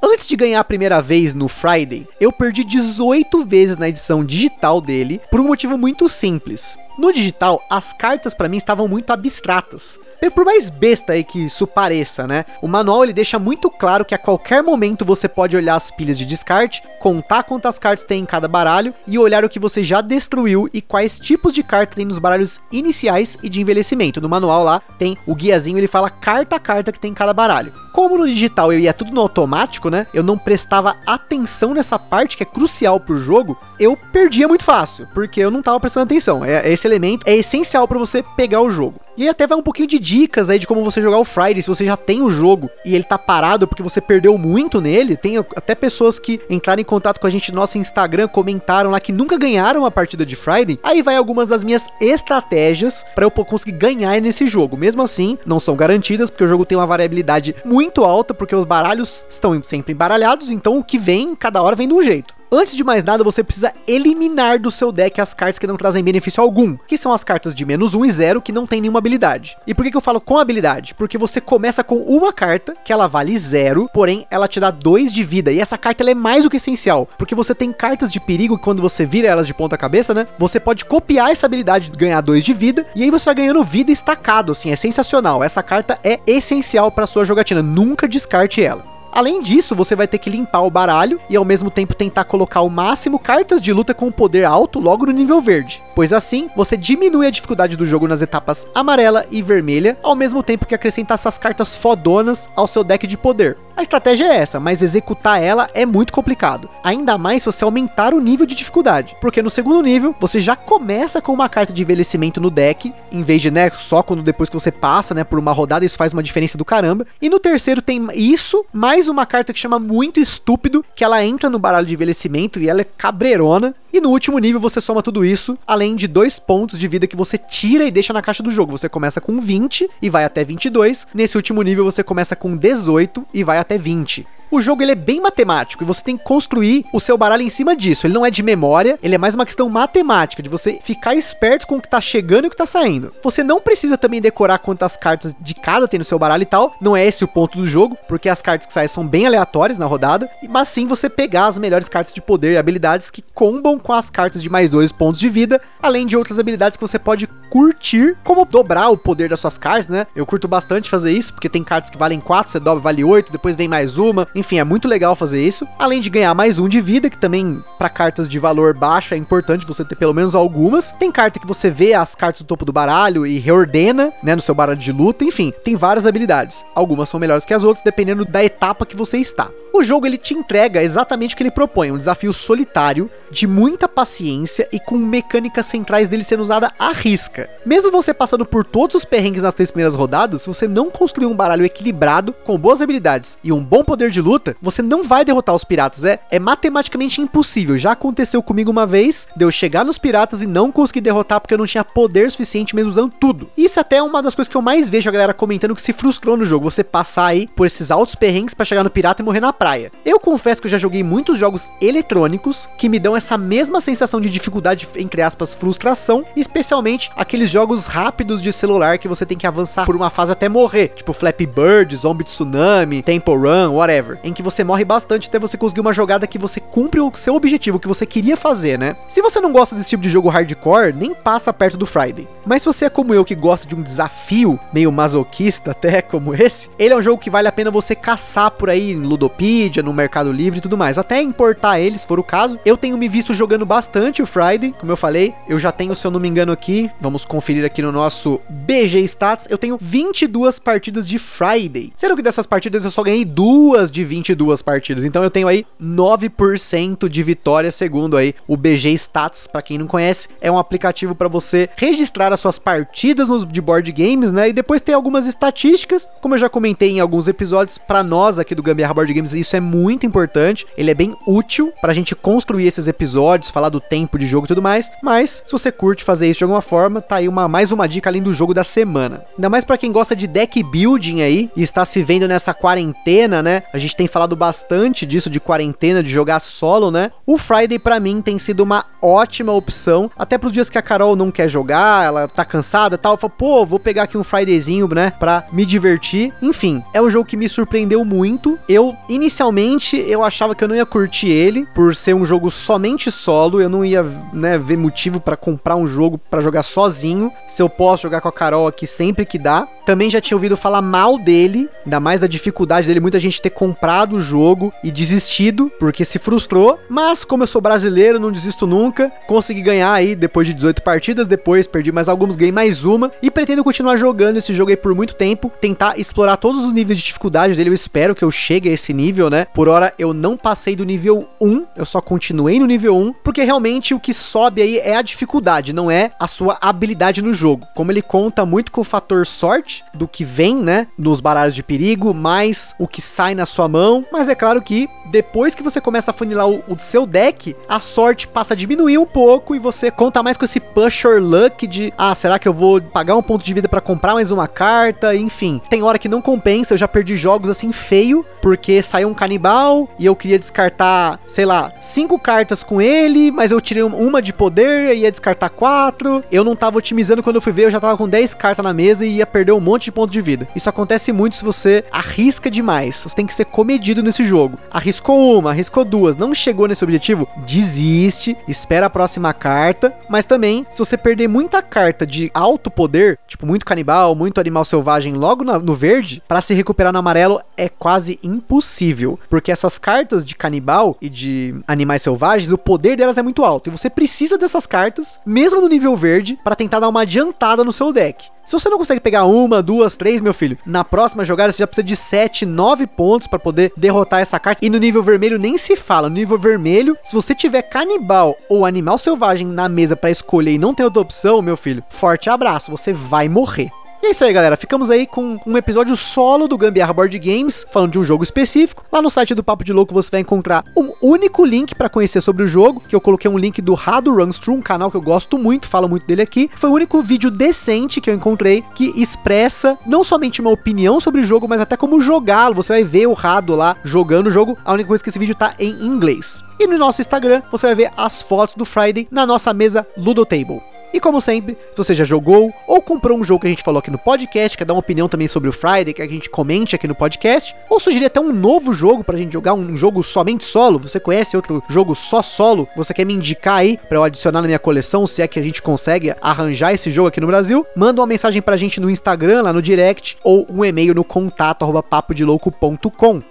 Antes 0.00 0.28
de 0.28 0.36
ganhar 0.36 0.60
a 0.60 0.64
primeira 0.64 1.02
vez 1.02 1.34
no 1.34 1.48
Friday, 1.48 2.06
eu 2.20 2.30
perdi 2.30 2.62
18 2.62 3.44
vezes 3.44 3.76
na 3.76 3.88
edição 3.88 4.24
digital 4.24 4.80
dele 4.80 5.20
por 5.28 5.40
um 5.40 5.48
motivo 5.48 5.76
muito 5.76 6.08
simples. 6.08 6.78
No 7.00 7.14
digital, 7.14 7.64
as 7.70 7.94
cartas 7.94 8.34
para 8.34 8.46
mim 8.46 8.58
estavam 8.58 8.86
muito 8.86 9.10
abstratas. 9.10 9.98
Por 10.34 10.44
mais 10.44 10.68
besta 10.68 11.14
aí 11.14 11.24
que 11.24 11.46
isso 11.46 11.66
pareça, 11.66 12.26
né? 12.26 12.44
O 12.60 12.68
manual 12.68 13.02
ele 13.02 13.14
deixa 13.14 13.38
muito 13.38 13.70
claro 13.70 14.04
que 14.04 14.14
a 14.14 14.18
qualquer 14.18 14.62
momento 14.62 15.02
você 15.02 15.26
pode 15.26 15.56
olhar 15.56 15.76
as 15.76 15.90
pilhas 15.90 16.18
de 16.18 16.26
descarte, 16.26 16.82
contar 16.98 17.44
quantas 17.44 17.78
cartas 17.78 18.04
tem 18.04 18.20
em 18.20 18.26
cada 18.26 18.46
baralho 18.46 18.92
e 19.06 19.18
olhar 19.18 19.46
o 19.46 19.48
que 19.48 19.58
você 19.58 19.82
já 19.82 20.02
destruiu 20.02 20.68
e 20.74 20.82
quais 20.82 21.18
tipos 21.18 21.54
de 21.54 21.62
carta 21.62 21.96
tem 21.96 22.04
nos 22.04 22.18
baralhos 22.18 22.60
iniciais 22.70 23.38
e 23.42 23.48
de 23.48 23.62
envelhecimento. 23.62 24.20
No 24.20 24.28
manual 24.28 24.62
lá 24.62 24.82
tem 24.98 25.16
o 25.26 25.34
guiazinho, 25.34 25.78
ele 25.78 25.86
fala 25.86 26.10
carta 26.10 26.56
a 26.56 26.60
carta 26.60 26.92
que 26.92 27.00
tem 27.00 27.12
em 27.12 27.14
cada 27.14 27.32
baralho. 27.32 27.72
Como 27.92 28.18
no 28.18 28.26
digital 28.26 28.72
eu 28.72 28.78
ia 28.78 28.92
tudo 28.92 29.12
no 29.12 29.20
automático, 29.22 29.88
né? 29.88 30.06
Eu 30.12 30.22
não 30.22 30.38
prestava 30.38 30.96
atenção 31.06 31.72
nessa 31.72 31.98
parte 31.98 32.36
que 32.36 32.42
é 32.42 32.46
crucial 32.46 33.00
pro 33.00 33.18
jogo, 33.18 33.58
eu 33.78 33.96
perdia 33.96 34.46
muito 34.46 34.64
fácil, 34.64 35.08
porque 35.14 35.40
eu 35.40 35.50
não 35.50 35.62
tava 35.62 35.80
prestando 35.80 36.04
atenção. 36.04 36.44
É, 36.44 36.70
esse 36.70 36.86
elemento 36.90 37.24
é 37.26 37.36
essencial 37.36 37.86
para 37.86 37.98
você 37.98 38.22
pegar 38.36 38.60
o 38.60 38.70
jogo. 38.70 39.00
E 39.16 39.24
aí 39.24 39.28
até 39.28 39.46
vai 39.46 39.58
um 39.58 39.62
pouquinho 39.62 39.88
de 39.88 39.98
dicas 39.98 40.48
aí 40.48 40.58
de 40.58 40.66
como 40.66 40.82
você 40.82 41.02
jogar 41.02 41.18
o 41.18 41.24
Friday, 41.24 41.60
se 41.60 41.68
você 41.68 41.84
já 41.84 41.96
tem 41.96 42.22
o 42.22 42.30
jogo 42.30 42.70
e 42.86 42.94
ele 42.94 43.04
tá 43.04 43.18
parado 43.18 43.68
porque 43.68 43.82
você 43.82 44.00
perdeu 44.00 44.38
muito 44.38 44.80
nele. 44.80 45.16
Tem 45.16 45.36
até 45.36 45.74
pessoas 45.74 46.18
que 46.18 46.40
entraram 46.48 46.80
em 46.80 46.84
contato 46.84 47.20
com 47.20 47.26
a 47.26 47.30
gente 47.30 47.52
no 47.52 47.60
nosso 47.60 47.76
Instagram, 47.76 48.28
comentaram 48.28 48.90
lá 48.90 48.98
que 48.98 49.12
nunca 49.12 49.36
ganharam 49.36 49.84
a 49.84 49.90
partida 49.90 50.24
de 50.24 50.36
Friday. 50.36 50.78
Aí 50.82 51.02
vai 51.02 51.16
algumas 51.16 51.50
das 51.50 51.62
minhas 51.62 51.88
estratégias 52.00 53.04
para 53.14 53.26
eu 53.26 53.30
conseguir 53.30 53.72
ganhar 53.72 54.18
nesse 54.22 54.46
jogo. 54.46 54.76
Mesmo 54.76 55.02
assim, 55.02 55.36
não 55.44 55.60
são 55.60 55.76
garantidas, 55.76 56.30
porque 56.30 56.44
o 56.44 56.48
jogo 56.48 56.64
tem 56.64 56.78
uma 56.78 56.86
variabilidade 56.86 57.54
muito 57.64 58.04
alta, 58.04 58.32
porque 58.32 58.54
os 58.54 58.64
baralhos 58.64 59.26
estão 59.28 59.62
sempre 59.62 59.92
embaralhados, 59.92 60.50
então 60.50 60.78
o 60.78 60.84
que 60.84 60.98
vem, 60.98 61.34
cada 61.34 61.62
hora 61.62 61.76
vem 61.76 61.88
de 61.88 61.94
um 61.94 62.02
jeito. 62.02 62.39
Antes 62.52 62.74
de 62.74 62.82
mais 62.82 63.04
nada, 63.04 63.22
você 63.22 63.44
precisa 63.44 63.72
eliminar 63.86 64.58
do 64.58 64.72
seu 64.72 64.90
deck 64.90 65.20
as 65.20 65.32
cartas 65.32 65.56
que 65.56 65.68
não 65.68 65.76
trazem 65.76 66.02
benefício 66.02 66.42
algum, 66.42 66.76
que 66.76 66.98
são 66.98 67.12
as 67.12 67.22
cartas 67.22 67.54
de 67.54 67.64
menos 67.64 67.94
1 67.94 68.04
e 68.04 68.10
0 68.10 68.42
que 68.42 68.50
não 68.50 68.66
tem 68.66 68.80
nenhuma 68.80 68.98
habilidade. 68.98 69.56
E 69.64 69.72
por 69.72 69.84
que, 69.84 69.90
que 69.92 69.96
eu 69.96 70.00
falo 70.00 70.20
com 70.20 70.36
habilidade? 70.36 70.92
Porque 70.94 71.16
você 71.16 71.40
começa 71.40 71.84
com 71.84 71.98
uma 71.98 72.32
carta 72.32 72.74
que 72.84 72.92
ela 72.92 73.06
vale 73.06 73.38
0, 73.38 73.88
porém 73.94 74.26
ela 74.28 74.48
te 74.48 74.58
dá 74.58 74.72
2 74.72 75.12
de 75.12 75.22
vida, 75.22 75.52
e 75.52 75.60
essa 75.60 75.78
carta 75.78 76.02
é 76.02 76.12
mais 76.12 76.42
do 76.42 76.50
que 76.50 76.56
essencial, 76.56 77.08
porque 77.16 77.36
você 77.36 77.54
tem 77.54 77.72
cartas 77.72 78.10
de 78.10 78.18
perigo 78.18 78.58
que 78.58 78.64
quando 78.64 78.82
você 78.82 79.06
vira 79.06 79.28
elas 79.28 79.46
de 79.46 79.54
ponta 79.54 79.78
cabeça, 79.78 80.12
né, 80.12 80.26
você 80.36 80.58
pode 80.58 80.84
copiar 80.84 81.30
essa 81.30 81.46
habilidade 81.46 81.88
de 81.88 81.96
ganhar 81.96 82.20
2 82.20 82.42
de 82.42 82.52
vida, 82.52 82.84
e 82.96 83.04
aí 83.04 83.12
você 83.12 83.26
vai 83.26 83.34
ganhando 83.36 83.62
vida 83.62 83.92
estacado, 83.92 84.50
assim, 84.50 84.72
é 84.72 84.76
sensacional. 84.76 85.44
Essa 85.44 85.62
carta 85.62 86.00
é 86.02 86.18
essencial 86.26 86.90
para 86.90 87.06
sua 87.06 87.24
jogatina, 87.24 87.62
nunca 87.62 88.08
descarte 88.08 88.60
ela. 88.60 88.99
Além 89.12 89.42
disso, 89.42 89.74
você 89.74 89.96
vai 89.96 90.06
ter 90.06 90.18
que 90.18 90.30
limpar 90.30 90.60
o 90.62 90.70
baralho 90.70 91.20
e 91.28 91.36
ao 91.36 91.44
mesmo 91.44 91.70
tempo 91.70 91.94
tentar 91.94 92.24
colocar 92.24 92.60
o 92.60 92.70
máximo 92.70 93.18
cartas 93.18 93.60
de 93.60 93.72
luta 93.72 93.92
com 93.92 94.10
poder 94.10 94.44
alto 94.44 94.78
logo 94.78 95.06
no 95.06 95.12
nível 95.12 95.40
verde, 95.40 95.82
pois 95.94 96.12
assim 96.12 96.48
você 96.56 96.76
diminui 96.76 97.26
a 97.26 97.30
dificuldade 97.30 97.76
do 97.76 97.86
jogo 97.86 98.06
nas 98.06 98.22
etapas 98.22 98.68
amarela 98.74 99.26
e 99.30 99.42
vermelha, 99.42 99.98
ao 100.02 100.14
mesmo 100.14 100.42
tempo 100.42 100.66
que 100.66 100.74
acrescenta 100.74 101.14
essas 101.14 101.38
cartas 101.38 101.74
fodonas 101.74 102.48
ao 102.54 102.68
seu 102.68 102.84
deck 102.84 103.06
de 103.06 103.16
poder. 103.16 103.56
A 103.76 103.82
estratégia 103.82 104.26
é 104.26 104.36
essa, 104.36 104.60
mas 104.60 104.82
executar 104.82 105.42
ela 105.42 105.68
é 105.72 105.86
muito 105.86 106.12
complicado, 106.12 106.68
ainda 106.84 107.16
mais 107.16 107.42
se 107.42 107.46
você 107.46 107.64
aumentar 107.64 108.12
o 108.12 108.20
nível 108.20 108.44
de 108.44 108.54
dificuldade, 108.54 109.16
porque 109.20 109.40
no 109.40 109.48
segundo 109.48 109.80
nível 109.80 110.14
você 110.20 110.38
já 110.38 110.54
começa 110.54 111.22
com 111.22 111.32
uma 111.32 111.48
carta 111.48 111.72
de 111.72 111.82
envelhecimento 111.82 112.40
no 112.40 112.50
deck, 112.50 112.92
em 113.10 113.22
vez 113.22 113.40
de 113.40 113.50
né, 113.50 113.70
só 113.70 114.02
quando 114.02 114.22
depois 114.22 114.50
que 114.50 114.54
você 114.58 114.70
passa 114.70 115.14
né, 115.14 115.24
por 115.24 115.38
uma 115.38 115.52
rodada, 115.52 115.84
isso 115.84 115.96
faz 115.96 116.12
uma 116.12 116.22
diferença 116.22 116.58
do 116.58 116.64
caramba, 116.64 117.06
e 117.22 117.30
no 117.30 117.40
terceiro 117.40 117.80
tem 117.80 118.06
isso, 118.14 118.66
mais 118.72 118.99
mais 119.00 119.08
uma 119.08 119.24
carta 119.24 119.54
que 119.54 119.58
chama 119.58 119.78
Muito 119.78 120.20
Estúpido, 120.20 120.84
que 120.94 121.02
ela 121.02 121.24
entra 121.24 121.48
no 121.48 121.58
baralho 121.58 121.86
de 121.86 121.94
envelhecimento 121.94 122.60
e 122.60 122.68
ela 122.68 122.82
é 122.82 122.84
cabreirona. 122.84 123.74
E 123.90 123.98
no 123.98 124.10
último 124.10 124.38
nível 124.38 124.60
você 124.60 124.78
soma 124.78 125.02
tudo 125.02 125.24
isso, 125.24 125.56
além 125.66 125.96
de 125.96 126.06
dois 126.06 126.38
pontos 126.38 126.78
de 126.78 126.86
vida 126.86 127.06
que 127.06 127.16
você 127.16 127.38
tira 127.38 127.84
e 127.86 127.90
deixa 127.90 128.12
na 128.12 128.20
caixa 128.20 128.42
do 128.42 128.50
jogo. 128.50 128.72
Você 128.72 128.90
começa 128.90 129.18
com 129.18 129.40
20 129.40 129.88
e 130.02 130.10
vai 130.10 130.26
até 130.26 130.44
22. 130.44 131.06
Nesse 131.14 131.34
último 131.34 131.62
nível 131.62 131.82
você 131.82 132.04
começa 132.04 132.36
com 132.36 132.54
18 132.54 133.24
e 133.32 133.42
vai 133.42 133.56
até 133.56 133.78
20 133.78 134.26
o 134.50 134.60
jogo 134.60 134.82
ele 134.82 134.92
é 134.92 134.96
bem 134.96 135.20
matemático 135.20 135.82
e 135.82 135.86
você 135.86 136.02
tem 136.02 136.16
que 136.16 136.24
construir 136.24 136.84
o 136.92 137.00
seu 137.00 137.16
baralho 137.16 137.42
em 137.42 137.50
cima 137.50 137.76
disso. 137.76 138.06
Ele 138.06 138.14
não 138.14 138.26
é 138.26 138.30
de 138.30 138.42
memória, 138.42 138.98
ele 139.02 139.14
é 139.14 139.18
mais 139.18 139.34
uma 139.34 139.46
questão 139.46 139.68
matemática, 139.68 140.42
de 140.42 140.48
você 140.48 140.78
ficar 140.82 141.14
esperto 141.14 141.66
com 141.66 141.76
o 141.76 141.80
que 141.80 141.88
tá 141.88 142.00
chegando 142.00 142.44
e 142.44 142.48
o 142.48 142.50
que 142.50 142.56
tá 142.56 142.66
saindo. 142.66 143.12
Você 143.22 143.42
não 143.42 143.60
precisa 143.60 143.96
também 143.96 144.20
decorar 144.20 144.58
quantas 144.58 144.96
cartas 144.96 145.34
de 145.40 145.54
cada 145.54 145.86
tem 145.86 145.98
no 145.98 146.04
seu 146.04 146.18
baralho 146.18 146.42
e 146.42 146.46
tal, 146.46 146.74
não 146.80 146.96
é 146.96 147.06
esse 147.06 147.24
o 147.24 147.28
ponto 147.28 147.58
do 147.58 147.64
jogo, 147.64 147.96
porque 148.08 148.28
as 148.28 148.42
cartas 148.42 148.66
que 148.66 148.72
saem 148.72 148.88
são 148.88 149.06
bem 149.06 149.26
aleatórias 149.26 149.78
na 149.78 149.86
rodada, 149.86 150.28
mas 150.48 150.68
sim 150.68 150.86
você 150.86 151.08
pegar 151.08 151.46
as 151.46 151.58
melhores 151.58 151.88
cartas 151.88 152.12
de 152.12 152.20
poder 152.20 152.52
e 152.52 152.58
habilidades 152.58 153.10
que 153.10 153.22
combam 153.34 153.78
com 153.78 153.92
as 153.92 154.10
cartas 154.10 154.42
de 154.42 154.50
mais 154.50 154.70
dois 154.70 154.92
pontos 154.92 155.20
de 155.20 155.28
vida, 155.28 155.60
além 155.82 156.06
de 156.06 156.16
outras 156.16 156.38
habilidades 156.38 156.76
que 156.76 156.86
você 156.86 156.98
pode 156.98 157.26
curtir, 157.50 158.16
como 158.24 158.44
dobrar 158.44 158.88
o 158.88 158.96
poder 158.96 159.28
das 159.28 159.40
suas 159.40 159.58
cartas, 159.58 159.88
né? 159.88 160.06
Eu 160.14 160.24
curto 160.24 160.46
bastante 160.46 160.88
fazer 160.88 161.12
isso, 161.12 161.32
porque 161.32 161.48
tem 161.48 161.64
cartas 161.64 161.90
que 161.90 161.98
valem 161.98 162.20
4, 162.20 162.52
você 162.52 162.60
dobra, 162.60 162.80
vale 162.80 163.04
8, 163.04 163.32
depois 163.32 163.56
vem 163.56 163.68
mais 163.68 163.98
uma, 163.98 164.28
enfim, 164.40 164.58
é 164.58 164.64
muito 164.64 164.88
legal 164.88 165.14
fazer 165.14 165.46
isso. 165.46 165.68
Além 165.78 166.00
de 166.00 166.10
ganhar 166.10 166.34
mais 166.34 166.58
um 166.58 166.68
de 166.68 166.80
vida, 166.80 167.08
que 167.08 167.16
também 167.16 167.62
para 167.78 167.88
cartas 167.88 168.28
de 168.28 168.38
valor 168.38 168.74
baixo 168.74 169.14
é 169.14 169.16
importante 169.16 169.66
você 169.66 169.84
ter 169.84 169.94
pelo 169.94 170.14
menos 170.14 170.34
algumas. 170.34 170.92
Tem 170.92 171.12
carta 171.12 171.38
que 171.38 171.46
você 171.46 171.70
vê 171.70 171.94
as 171.94 172.14
cartas 172.14 172.42
do 172.42 172.46
topo 172.46 172.64
do 172.64 172.72
baralho 172.72 173.26
e 173.26 173.38
reordena, 173.38 174.12
né, 174.22 174.34
no 174.34 174.42
seu 174.42 174.54
baralho 174.54 174.78
de 174.78 174.92
luta. 174.92 175.24
Enfim, 175.24 175.52
tem 175.62 175.76
várias 175.76 176.06
habilidades. 176.06 176.64
Algumas 176.74 177.08
são 177.08 177.20
melhores 177.20 177.44
que 177.44 177.54
as 177.54 177.62
outras, 177.62 177.84
dependendo 177.84 178.24
da 178.24 178.42
etapa 178.42 178.86
que 178.86 178.96
você 178.96 179.18
está. 179.18 179.48
O 179.72 179.82
jogo 179.84 180.06
ele 180.06 180.16
te 180.16 180.34
entrega 180.34 180.82
exatamente 180.82 181.34
o 181.34 181.36
que 181.36 181.42
ele 181.44 181.50
propõe, 181.50 181.92
um 181.92 181.98
desafio 181.98 182.32
solitário, 182.32 183.08
de 183.30 183.46
muita 183.46 183.86
paciência 183.88 184.68
e 184.72 184.80
com 184.80 184.96
mecânicas 184.96 185.66
centrais 185.66 186.08
dele 186.08 186.24
sendo 186.24 186.42
usada 186.42 186.72
à 186.78 186.92
risca. 186.92 187.48
Mesmo 187.64 187.90
você 187.90 188.12
passando 188.12 188.44
por 188.44 188.64
todos 188.64 188.96
os 188.96 189.04
perrengues 189.04 189.42
nas 189.42 189.54
três 189.54 189.70
primeiras 189.70 189.94
rodadas, 189.94 190.42
se 190.42 190.48
você 190.48 190.66
não 190.66 190.90
construir 190.90 191.26
um 191.26 191.36
baralho 191.36 191.64
equilibrado, 191.64 192.32
com 192.44 192.58
boas 192.58 192.80
habilidades 192.80 193.38
e 193.44 193.52
um 193.52 193.62
bom 193.62 193.84
poder 193.84 194.10
de 194.10 194.20
luta, 194.20 194.29
você 194.60 194.82
não 194.82 195.02
vai 195.02 195.24
derrotar 195.24 195.54
os 195.54 195.64
piratas. 195.64 196.04
É, 196.04 196.20
é 196.30 196.38
matematicamente 196.38 197.20
impossível. 197.20 197.78
Já 197.78 197.92
aconteceu 197.92 198.42
comigo 198.42 198.70
uma 198.70 198.86
vez, 198.86 199.26
de 199.36 199.44
eu 199.44 199.50
chegar 199.50 199.84
nos 199.84 199.98
piratas 199.98 200.42
e 200.42 200.46
não 200.46 200.70
conseguir 200.70 201.00
derrotar 201.00 201.40
porque 201.40 201.54
eu 201.54 201.58
não 201.58 201.66
tinha 201.66 201.84
poder 201.84 202.30
suficiente 202.30 202.74
mesmo 202.74 202.90
usando 202.90 203.12
tudo. 203.18 203.48
Isso 203.56 203.80
até 203.80 203.96
é 203.96 204.02
uma 204.02 204.22
das 204.22 204.34
coisas 204.34 204.50
que 204.50 204.56
eu 204.56 204.62
mais 204.62 204.88
vejo 204.88 205.08
a 205.08 205.12
galera 205.12 205.34
comentando 205.34 205.74
que 205.74 205.82
se 205.82 205.92
frustrou 205.92 206.36
no 206.36 206.44
jogo. 206.44 206.70
Você 206.70 206.84
passar 206.84 207.26
aí 207.26 207.46
por 207.46 207.66
esses 207.66 207.90
altos 207.90 208.14
perrengues 208.14 208.54
para 208.54 208.64
chegar 208.64 208.84
no 208.84 208.90
pirata 208.90 209.22
e 209.22 209.24
morrer 209.24 209.40
na 209.40 209.52
praia. 209.52 209.90
Eu 210.04 210.20
confesso 210.20 210.60
que 210.60 210.66
eu 210.66 210.70
já 210.70 210.78
joguei 210.78 211.02
muitos 211.02 211.38
jogos 211.38 211.70
eletrônicos 211.80 212.68
que 212.76 212.88
me 212.88 212.98
dão 212.98 213.16
essa 213.16 213.36
mesma 213.38 213.80
sensação 213.80 214.20
de 214.20 214.28
dificuldade, 214.28 214.88
entre 214.96 215.22
aspas, 215.22 215.54
frustração, 215.54 216.24
especialmente 216.36 217.10
aqueles 217.16 217.50
jogos 217.50 217.86
rápidos 217.86 218.40
de 218.40 218.52
celular 218.52 218.98
que 218.98 219.08
você 219.08 219.24
tem 219.26 219.38
que 219.38 219.46
avançar 219.46 219.84
por 219.86 219.96
uma 219.96 220.10
fase 220.10 220.32
até 220.32 220.48
morrer, 220.48 220.88
tipo 220.88 221.12
Flappy 221.12 221.46
Bird, 221.46 221.96
Zombie 221.96 222.24
Tsunami, 222.24 223.02
Temple 223.02 223.34
Run, 223.34 223.72
whatever, 223.72 224.19
em 224.22 224.32
que 224.32 224.42
você 224.42 224.62
morre 224.64 224.84
bastante 224.84 225.28
até 225.28 225.38
você 225.38 225.56
conseguir 225.56 225.80
uma 225.80 225.92
jogada 225.92 226.26
que 226.26 226.38
você 226.38 226.60
cumpre 226.60 227.00
o 227.00 227.10
seu 227.14 227.34
objetivo, 227.34 227.80
que 227.80 227.88
você 227.88 228.06
queria 228.06 228.36
fazer, 228.36 228.78
né? 228.78 228.96
Se 229.08 229.20
você 229.20 229.40
não 229.40 229.52
gosta 229.52 229.74
desse 229.74 229.90
tipo 229.90 230.02
de 230.02 230.08
jogo 230.08 230.28
hardcore, 230.28 230.94
nem 230.94 231.14
passa 231.14 231.52
perto 231.52 231.76
do 231.76 231.86
Friday. 231.86 232.28
Mas 232.46 232.62
se 232.62 232.66
você 232.66 232.84
é 232.86 232.90
como 232.90 233.12
eu 233.12 233.24
que 233.24 233.34
gosta 233.34 233.66
de 233.66 233.74
um 233.74 233.82
desafio 233.82 234.58
meio 234.72 234.92
masoquista 234.92 235.72
até 235.72 236.00
como 236.02 236.34
esse, 236.34 236.70
ele 236.78 236.94
é 236.94 236.96
um 236.96 237.02
jogo 237.02 237.22
que 237.22 237.30
vale 237.30 237.48
a 237.48 237.52
pena 237.52 237.70
você 237.70 237.94
caçar 237.94 238.50
por 238.52 238.70
aí 238.70 238.92
em 238.92 239.02
Ludopedia, 239.02 239.82
no 239.82 239.92
Mercado 239.92 240.32
Livre 240.32 240.58
e 240.58 240.62
tudo 240.62 240.78
mais, 240.78 240.98
até 240.98 241.20
importar 241.20 241.80
ele, 241.80 241.98
se 241.98 242.06
for 242.06 242.18
o 242.18 242.24
caso. 242.24 242.58
Eu 242.64 242.76
tenho 242.76 242.96
me 242.96 243.08
visto 243.08 243.34
jogando 243.34 243.66
bastante 243.66 244.22
o 244.22 244.26
Friday, 244.26 244.74
como 244.78 244.92
eu 244.92 244.96
falei, 244.96 245.34
eu 245.48 245.58
já 245.58 245.72
tenho, 245.72 245.94
se 245.96 246.06
eu 246.06 246.10
não 246.10 246.20
me 246.20 246.28
engano 246.28 246.52
aqui, 246.52 246.90
vamos 247.00 247.24
conferir 247.24 247.64
aqui 247.64 247.82
no 247.82 247.92
nosso 247.92 248.40
BG 248.48 249.00
Stats, 249.00 249.46
eu 249.50 249.58
tenho 249.58 249.76
22 249.80 250.58
partidas 250.58 251.06
de 251.06 251.18
Friday. 251.18 251.92
Sendo 251.96 252.16
que 252.16 252.22
dessas 252.22 252.46
partidas 252.46 252.84
eu 252.84 252.90
só 252.90 253.02
ganhei 253.02 253.24
duas 253.24 253.90
de 253.90 254.04
20 254.04 254.09
22 254.10 254.60
partidas. 254.60 255.04
Então 255.04 255.22
eu 255.22 255.30
tenho 255.30 255.46
aí 255.46 255.64
9% 255.80 257.08
de 257.08 257.22
vitória, 257.22 257.70
segundo 257.70 258.16
aí 258.16 258.34
o 258.48 258.56
BG 258.56 258.90
Stats, 258.94 259.46
para 259.46 259.62
quem 259.62 259.78
não 259.78 259.86
conhece, 259.86 260.28
é 260.40 260.50
um 260.50 260.58
aplicativo 260.58 261.14
para 261.14 261.28
você 261.28 261.68
registrar 261.76 262.32
as 262.32 262.40
suas 262.40 262.58
partidas 262.58 263.28
nos 263.28 263.46
de 263.46 263.60
board 263.60 263.92
games, 263.92 264.32
né? 264.32 264.48
E 264.48 264.52
depois 264.52 264.82
ter 264.82 264.94
algumas 264.94 265.26
estatísticas, 265.26 266.08
como 266.20 266.34
eu 266.34 266.38
já 266.38 266.48
comentei 266.48 266.90
em 266.90 267.00
alguns 267.00 267.28
episódios, 267.28 267.78
para 267.78 268.02
nós 268.02 268.38
aqui 268.38 268.54
do 268.54 268.62
Gambiarra 268.62 268.94
Board 268.94 269.14
Games, 269.14 269.32
isso 269.32 269.54
é 269.54 269.60
muito 269.60 270.04
importante. 270.04 270.66
Ele 270.76 270.90
é 270.90 270.94
bem 270.94 271.14
útil 271.26 271.72
pra 271.80 271.94
gente 271.94 272.16
construir 272.16 272.66
esses 272.66 272.88
episódios, 272.88 273.50
falar 273.50 273.68
do 273.68 273.80
tempo 273.80 274.18
de 274.18 274.26
jogo 274.26 274.46
e 274.46 274.48
tudo 274.48 274.60
mais. 274.60 274.90
Mas 275.02 275.44
se 275.46 275.52
você 275.52 275.70
curte 275.70 276.02
fazer 276.02 276.28
isso 276.28 276.38
de 276.38 276.44
alguma 276.44 276.60
forma, 276.60 277.00
tá 277.00 277.16
aí 277.16 277.28
uma 277.28 277.46
mais 277.46 277.70
uma 277.70 277.86
dica 277.86 278.10
além 278.10 278.22
do 278.22 278.32
jogo 278.32 278.52
da 278.52 278.64
semana. 278.64 279.22
Ainda 279.36 279.48
mais 279.48 279.64
para 279.64 279.78
quem 279.78 279.92
gosta 279.92 280.16
de 280.16 280.26
deck 280.26 280.60
building 280.62 281.22
aí 281.22 281.50
e 281.56 281.62
está 281.62 281.84
se 281.84 282.02
vendo 282.02 282.26
nessa 282.26 282.52
quarentena, 282.52 283.42
né? 283.42 283.62
A 283.72 283.78
gente 283.78 283.96
tem 284.00 284.08
falado 284.08 284.34
bastante 284.34 285.04
disso 285.04 285.28
de 285.28 285.38
quarentena, 285.38 286.02
de 286.02 286.08
jogar 286.08 286.40
solo, 286.40 286.90
né? 286.90 287.12
O 287.26 287.36
Friday 287.36 287.78
para 287.78 288.00
mim 288.00 288.22
tem 288.22 288.38
sido 288.38 288.60
uma 288.60 288.82
ótima 289.02 289.52
opção, 289.52 290.10
até 290.16 290.38
pros 290.38 290.54
dias 290.54 290.70
que 290.70 290.78
a 290.78 290.82
Carol 290.82 291.14
não 291.14 291.30
quer 291.30 291.48
jogar, 291.48 292.06
ela 292.06 292.26
tá 292.26 292.42
cansada 292.42 292.96
tal, 292.96 293.12
eu 293.12 293.18
falo, 293.18 293.34
pô, 293.36 293.66
vou 293.66 293.78
pegar 293.78 294.04
aqui 294.04 294.16
um 294.16 294.24
Fridayzinho, 294.24 294.88
né, 294.88 295.12
pra 295.20 295.44
me 295.52 295.66
divertir. 295.66 296.32
Enfim, 296.40 296.82
é 296.94 297.02
um 297.02 297.10
jogo 297.10 297.28
que 297.28 297.36
me 297.36 297.46
surpreendeu 297.46 298.02
muito. 298.02 298.58
Eu, 298.66 298.96
inicialmente, 299.06 299.98
eu 299.98 300.24
achava 300.24 300.54
que 300.54 300.64
eu 300.64 300.68
não 300.68 300.74
ia 300.74 300.86
curtir 300.86 301.28
ele, 301.28 301.66
por 301.74 301.94
ser 301.94 302.14
um 302.14 302.24
jogo 302.24 302.50
somente 302.50 303.10
solo, 303.10 303.60
eu 303.60 303.68
não 303.68 303.84
ia, 303.84 304.02
né, 304.32 304.56
ver 304.56 304.78
motivo 304.78 305.20
para 305.20 305.36
comprar 305.36 305.76
um 305.76 305.86
jogo 305.86 306.16
para 306.16 306.40
jogar 306.40 306.62
sozinho, 306.62 307.30
se 307.46 307.60
eu 307.60 307.68
posso 307.68 308.04
jogar 308.04 308.22
com 308.22 308.28
a 308.28 308.32
Carol 308.32 308.66
aqui 308.66 308.86
sempre 308.86 309.26
que 309.26 309.38
dá. 309.38 309.68
Também 309.84 310.08
já 310.08 310.22
tinha 310.22 310.36
ouvido 310.36 310.56
falar 310.56 310.80
mal 310.80 311.18
dele, 311.18 311.68
ainda 311.84 312.00
mais 312.00 312.22
da 312.22 312.26
dificuldade 312.26 312.86
dele, 312.86 313.00
muita 313.00 313.20
gente 313.20 313.42
ter 313.42 313.50
comprado 313.50 313.89
o 314.14 314.20
jogo 314.20 314.72
e 314.84 314.90
desistido, 314.90 315.70
porque 315.78 316.04
se 316.04 316.18
frustrou. 316.18 316.78
Mas 316.88 317.24
como 317.24 317.42
eu 317.42 317.46
sou 317.46 317.60
brasileiro, 317.60 318.20
não 318.20 318.30
desisto 318.30 318.66
nunca. 318.66 319.12
Consegui 319.26 319.62
ganhar 319.62 319.92
aí 319.92 320.14
depois 320.14 320.46
de 320.46 320.54
18 320.54 320.82
partidas, 320.82 321.26
depois 321.26 321.66
perdi 321.66 321.90
mais 321.90 322.08
alguns, 322.08 322.36
ganhei 322.36 322.52
mais 322.52 322.84
uma. 322.84 323.10
E 323.22 323.30
pretendo 323.30 323.64
continuar 323.64 323.96
jogando 323.96 324.36
esse 324.36 324.54
jogo 324.54 324.70
aí 324.70 324.76
por 324.76 324.94
muito 324.94 325.14
tempo, 325.14 325.52
tentar 325.60 325.98
explorar 325.98 326.36
todos 326.36 326.64
os 326.64 326.72
níveis 326.72 326.98
de 326.98 327.04
dificuldade 327.04 327.54
dele. 327.54 327.70
Eu 327.70 327.74
espero 327.74 328.14
que 328.14 328.24
eu 328.24 328.30
chegue 328.30 328.68
a 328.68 328.72
esse 328.72 328.92
nível, 328.92 329.28
né? 329.28 329.46
Por 329.52 329.68
hora 329.68 329.92
eu 329.98 330.14
não 330.14 330.36
passei 330.36 330.76
do 330.76 330.84
nível 330.84 331.28
1, 331.40 331.66
eu 331.76 331.84
só 331.84 332.00
continuei 332.00 332.58
no 332.58 332.66
nível 332.66 332.96
1, 332.96 333.14
porque 333.24 333.42
realmente 333.42 333.94
o 333.94 334.00
que 334.00 334.14
sobe 334.14 334.62
aí 334.62 334.78
é 334.78 334.96
a 334.96 335.02
dificuldade, 335.02 335.72
não 335.72 335.90
é 335.90 336.10
a 336.18 336.26
sua 336.26 336.58
habilidade 336.60 337.22
no 337.22 337.34
jogo. 337.34 337.66
Como 337.74 337.90
ele 337.90 338.02
conta 338.02 338.46
muito 338.46 338.70
com 338.70 338.80
o 338.80 338.84
fator 338.84 339.26
sorte, 339.26 339.84
do 339.94 340.06
que 340.06 340.24
vem, 340.24 340.56
né, 340.56 340.86
nos 340.98 341.20
baralhos 341.20 341.54
de 341.54 341.62
perigo, 341.62 342.14
mais 342.14 342.74
o 342.78 342.86
que 342.86 343.00
sai 343.00 343.34
na 343.34 343.46
sua 343.46 343.68
mão. 343.70 344.04
Mas 344.12 344.28
é 344.28 344.34
claro 344.34 344.60
que 344.60 344.88
depois 345.06 345.54
que 345.54 345.62
você 345.62 345.80
começa 345.80 346.10
a 346.10 346.14
funilar 346.14 346.48
o, 346.48 346.62
o 346.68 346.78
seu 346.78 347.06
deck, 347.06 347.56
a 347.68 347.80
sorte 347.80 348.28
passa 348.28 348.54
a 348.54 348.56
diminuir 348.56 348.98
um 348.98 349.06
pouco 349.06 349.54
e 349.54 349.58
você 349.58 349.90
conta 349.90 350.22
mais 350.22 350.36
com 350.36 350.44
esse 350.44 350.60
pusher 350.60 351.20
luck 351.20 351.66
de, 351.66 351.92
ah, 351.96 352.14
será 352.14 352.38
que 352.38 352.46
eu 352.46 352.52
vou 352.52 352.80
pagar 352.80 353.16
um 353.16 353.22
ponto 353.22 353.44
de 353.44 353.54
vida 353.54 353.68
para 353.68 353.80
comprar 353.80 354.14
mais 354.14 354.30
uma 354.30 354.46
carta? 354.46 355.14
Enfim, 355.14 355.60
tem 355.68 355.82
hora 355.82 355.98
que 355.98 356.08
não 356.08 356.20
compensa, 356.20 356.74
eu 356.74 356.78
já 356.78 356.86
perdi 356.86 357.16
jogos 357.16 357.50
assim 357.50 357.72
feio, 357.72 358.24
porque 358.40 358.82
saiu 358.82 359.08
um 359.08 359.14
canibal 359.14 359.88
e 359.98 360.06
eu 360.06 360.16
queria 360.16 360.38
descartar, 360.38 361.20
sei 361.26 361.44
lá, 361.44 361.72
cinco 361.80 362.18
cartas 362.18 362.62
com 362.62 362.80
ele, 362.80 363.30
mas 363.30 363.50
eu 363.50 363.60
tirei 363.60 363.82
uma 363.82 364.22
de 364.22 364.32
poder 364.32 364.94
e 364.94 365.00
ia 365.00 365.10
descartar 365.10 365.50
quatro. 365.50 366.22
Eu 366.30 366.44
não 366.44 366.56
tava 366.56 366.78
otimizando 366.78 367.22
quando 367.22 367.36
eu 367.36 367.42
fui 367.42 367.52
ver, 367.52 367.64
eu 367.64 367.70
já 367.70 367.80
tava 367.80 367.96
com 367.96 368.08
10 368.08 368.34
cartas 368.34 368.64
na 368.64 368.72
mesa 368.72 369.04
e 369.04 369.16
ia 369.16 369.26
perder 369.26 369.52
um 369.52 369.60
monte 369.60 369.84
de 369.84 369.92
ponto 369.92 370.10
de 370.10 370.20
vida. 370.20 370.48
Isso 370.54 370.68
acontece 370.68 371.12
muito 371.12 371.36
se 371.36 371.44
você 371.44 371.84
arrisca 371.90 372.50
demais. 372.50 372.96
Você 372.96 373.16
tem 373.16 373.26
que 373.26 373.34
ser 373.34 373.44
comedido 373.60 374.02
nesse 374.02 374.24
jogo. 374.24 374.58
Arriscou 374.70 375.38
uma, 375.38 375.50
arriscou 375.50 375.84
duas, 375.84 376.16
não 376.16 376.34
chegou 376.34 376.66
nesse 376.66 376.82
objetivo, 376.82 377.28
desiste, 377.46 378.34
espera 378.48 378.86
a 378.86 378.90
próxima 378.90 379.34
carta. 379.34 379.92
Mas 380.08 380.24
também, 380.24 380.66
se 380.70 380.78
você 380.78 380.96
perder 380.96 381.28
muita 381.28 381.60
carta 381.60 382.06
de 382.06 382.30
alto 382.32 382.70
poder, 382.70 383.18
tipo 383.28 383.46
muito 383.46 383.66
canibal, 383.66 384.14
muito 384.14 384.40
animal 384.40 384.64
selvagem 384.64 385.12
logo 385.12 385.44
no 385.44 385.74
verde, 385.74 386.22
para 386.26 386.40
se 386.40 386.54
recuperar 386.54 386.90
no 386.90 387.00
amarelo 387.00 387.38
é 387.54 387.68
quase 387.68 388.18
impossível. 388.22 389.18
Porque 389.28 389.52
essas 389.52 389.76
cartas 389.76 390.24
de 390.24 390.34
canibal 390.34 390.96
e 390.98 391.10
de 391.10 391.54
animais 391.68 392.00
selvagens, 392.00 392.50
o 392.50 392.56
poder 392.56 392.96
delas 392.96 393.18
é 393.18 393.22
muito 393.22 393.44
alto. 393.44 393.68
E 393.68 393.72
você 393.72 393.90
precisa 393.90 394.38
dessas 394.38 394.64
cartas, 394.64 395.20
mesmo 395.26 395.60
no 395.60 395.68
nível 395.68 395.94
verde, 395.94 396.38
para 396.42 396.56
tentar 396.56 396.80
dar 396.80 396.88
uma 396.88 397.02
adiantada 397.02 397.62
no 397.62 397.74
seu 397.74 397.92
deck. 397.92 398.24
Se 398.44 398.52
você 398.52 398.68
não 398.68 398.78
consegue 398.78 399.00
pegar 399.00 399.24
uma, 399.24 399.62
duas, 399.62 399.96
três, 399.96 400.20
meu 400.20 400.34
filho, 400.34 400.58
na 400.66 400.82
próxima 400.82 401.24
jogada 401.24 401.52
você 401.52 401.58
já 401.58 401.66
precisa 401.66 401.84
de 401.84 401.94
7, 401.94 402.46
9 402.46 402.86
pontos 402.86 403.26
para 403.28 403.38
poder 403.38 403.72
derrotar 403.76 404.20
essa 404.20 404.38
carta. 404.38 404.64
E 404.64 404.70
no 404.70 404.78
nível 404.78 405.02
vermelho 405.02 405.38
nem 405.38 405.56
se 405.56 405.76
fala. 405.76 406.08
No 406.08 406.14
nível 406.14 406.38
vermelho, 406.38 406.96
se 407.04 407.14
você 407.14 407.34
tiver 407.34 407.62
canibal 407.62 408.36
ou 408.48 408.66
animal 408.66 408.98
selvagem 408.98 409.46
na 409.46 409.68
mesa 409.68 409.94
para 409.94 410.10
escolher 410.10 410.52
e 410.52 410.58
não 410.58 410.74
tem 410.74 410.84
outra 410.84 411.02
opção, 411.02 411.40
meu 411.40 411.56
filho, 411.56 411.84
forte 411.88 412.28
abraço, 412.28 412.70
você 412.70 412.92
vai 412.92 413.28
morrer. 413.28 413.70
E 414.02 414.06
é 414.06 414.10
isso 414.12 414.24
aí, 414.24 414.32
galera. 414.32 414.56
Ficamos 414.56 414.88
aí 414.90 415.06
com 415.06 415.38
um 415.46 415.58
episódio 415.58 415.94
solo 415.94 416.48
do 416.48 416.56
Gambiarra 416.56 416.92
Board 416.92 417.18
Games, 417.18 417.66
falando 417.70 417.92
de 417.92 417.98
um 417.98 418.04
jogo 418.04 418.24
específico. 418.24 418.82
Lá 418.90 419.02
no 419.02 419.10
site 419.10 419.34
do 419.34 419.44
Papo 419.44 419.62
de 419.62 419.74
Louco 419.74 419.92
você 419.92 420.10
vai 420.10 420.20
encontrar 420.20 420.64
um 420.74 420.90
único 421.02 421.44
link 421.44 421.74
para 421.74 421.90
conhecer 421.90 422.22
sobre 422.22 422.42
o 422.42 422.46
jogo, 422.46 422.82
que 422.88 422.96
eu 422.96 423.00
coloquei 423.00 423.30
um 423.30 423.36
link 423.36 423.60
do 423.60 423.74
Rado 423.74 424.14
Runs 424.14 424.38
Through, 424.38 424.56
um 424.56 424.62
canal 424.62 424.90
que 424.90 424.96
eu 424.96 425.02
gosto 425.02 425.36
muito, 425.36 425.68
falo 425.68 425.86
muito 425.86 426.06
dele 426.06 426.22
aqui. 426.22 426.50
Foi 426.56 426.70
o 426.70 426.72
único 426.72 427.02
vídeo 427.02 427.30
decente 427.30 428.00
que 428.00 428.08
eu 428.08 428.14
encontrei 428.14 428.64
que 428.74 428.90
expressa 428.96 429.78
não 429.86 430.02
somente 430.02 430.40
uma 430.40 430.50
opinião 430.50 430.98
sobre 430.98 431.20
o 431.20 431.24
jogo, 431.24 431.46
mas 431.46 431.60
até 431.60 431.76
como 431.76 432.00
jogá-lo. 432.00 432.54
Você 432.54 432.72
vai 432.72 432.84
ver 432.84 433.06
o 433.06 433.12
Rado 433.12 433.54
lá 433.54 433.76
jogando 433.84 434.28
o 434.28 434.30
jogo. 434.30 434.56
A 434.64 434.72
única 434.72 434.88
coisa 434.88 435.02
é 435.02 435.04
que 435.04 435.10
esse 435.10 435.18
vídeo 435.18 435.34
tá 435.34 435.52
em 435.58 435.84
inglês. 435.84 436.42
E 436.58 436.66
no 436.66 436.78
nosso 436.78 437.02
Instagram 437.02 437.42
você 437.50 437.66
vai 437.66 437.74
ver 437.74 437.92
as 437.98 438.22
fotos 438.22 438.54
do 438.54 438.64
Friday 438.64 439.06
na 439.10 439.26
nossa 439.26 439.52
mesa 439.52 439.86
Ludo 439.94 440.24
Table. 440.24 440.79
E 440.92 440.98
como 440.98 441.20
sempre, 441.20 441.56
se 441.70 441.76
você 441.76 441.94
já 441.94 442.04
jogou 442.04 442.52
ou 442.66 442.82
comprou 442.82 443.16
um 443.16 443.22
jogo 443.22 443.40
que 443.40 443.46
a 443.46 443.50
gente 443.50 443.62
falou 443.62 443.78
aqui 443.78 443.90
no 443.90 443.98
podcast, 443.98 444.58
quer 444.58 444.64
dar 444.64 444.74
uma 444.74 444.80
opinião 444.80 445.08
também 445.08 445.28
sobre 445.28 445.48
o 445.48 445.52
Friday, 445.52 445.94
que 445.94 446.02
a 446.02 446.08
gente 446.08 446.28
comente 446.28 446.74
aqui 446.74 446.88
no 446.88 446.94
podcast, 446.94 447.54
ou 447.68 447.78
sugerir 447.78 448.06
até 448.06 448.20
um 448.20 448.32
novo 448.32 448.72
jogo 448.72 449.04
pra 449.04 449.16
gente 449.16 449.32
jogar, 449.32 449.54
um 449.54 449.76
jogo 449.76 450.02
somente 450.02 450.44
solo, 450.44 450.80
você 450.80 450.98
conhece 450.98 451.36
outro 451.36 451.62
jogo 451.68 451.94
só 451.94 452.22
solo, 452.22 452.68
você 452.76 452.92
quer 452.92 453.04
me 453.04 453.14
indicar 453.14 453.58
aí 453.58 453.78
pra 453.88 453.98
eu 453.98 454.04
adicionar 454.04 454.40
na 454.40 454.48
minha 454.48 454.58
coleção, 454.58 455.06
se 455.06 455.22
é 455.22 455.28
que 455.28 455.38
a 455.38 455.42
gente 455.42 455.62
consegue 455.62 456.12
arranjar 456.20 456.72
esse 456.72 456.90
jogo 456.90 457.08
aqui 457.08 457.20
no 457.20 457.26
Brasil, 457.26 457.64
manda 457.76 458.00
uma 458.00 458.06
mensagem 458.06 458.42
pra 458.42 458.56
gente 458.56 458.80
no 458.80 458.90
Instagram, 458.90 459.42
lá 459.42 459.52
no 459.52 459.62
direct, 459.62 460.18
ou 460.24 460.46
um 460.50 460.64
e-mail 460.64 460.94
no 460.94 461.04
contato 461.04 461.62
arroba. 461.62 461.84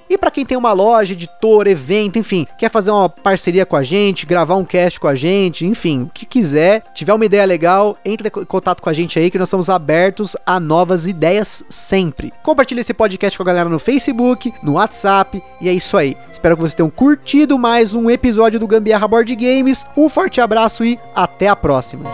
E 0.09 0.17
para 0.17 0.31
quem 0.31 0.45
tem 0.45 0.57
uma 0.57 0.71
loja, 0.71 1.13
editor, 1.13 1.67
evento, 1.67 2.17
enfim, 2.17 2.47
quer 2.57 2.71
fazer 2.71 2.91
uma 2.91 3.09
parceria 3.09 3.65
com 3.65 3.75
a 3.75 3.83
gente, 3.83 4.25
gravar 4.25 4.55
um 4.55 4.65
cast 4.65 4.99
com 4.99 5.07
a 5.07 5.15
gente, 5.15 5.65
enfim, 5.65 6.03
o 6.03 6.09
que 6.09 6.25
quiser, 6.25 6.83
tiver 6.93 7.13
uma 7.13 7.25
ideia 7.25 7.48
legal, 7.49 7.97
entre 8.05 8.27
em 8.27 8.45
contato 8.45 8.81
com 8.81 8.89
a 8.89 8.93
gente 8.93 9.17
aí 9.19 9.29
que 9.29 9.37
nós 9.37 9.49
estamos 9.49 9.69
abertos 9.69 10.37
a 10.45 10.59
novas 10.59 11.07
ideias 11.07 11.65
sempre. 11.69 12.31
Compartilhe 12.43 12.81
esse 12.81 12.93
podcast 12.93 13.37
com 13.37 13.43
a 13.43 13.45
galera 13.45 13.67
no 13.67 13.79
Facebook, 13.79 14.53
no 14.63 14.73
WhatsApp 14.73 15.41
e 15.59 15.67
é 15.67 15.73
isso 15.73 15.97
aí. 15.97 16.15
Espero 16.31 16.55
que 16.55 16.61
vocês 16.61 16.75
tenham 16.75 16.89
curtido 16.89 17.57
mais 17.57 17.93
um 17.93 18.09
episódio 18.09 18.59
do 18.59 18.67
Gambiarra 18.67 19.07
Board 19.07 19.35
Games. 19.35 19.85
Um 19.97 20.07
forte 20.07 20.39
abraço 20.39 20.85
e 20.85 20.99
até 21.15 21.47
a 21.47 21.55
próxima. 21.55 22.09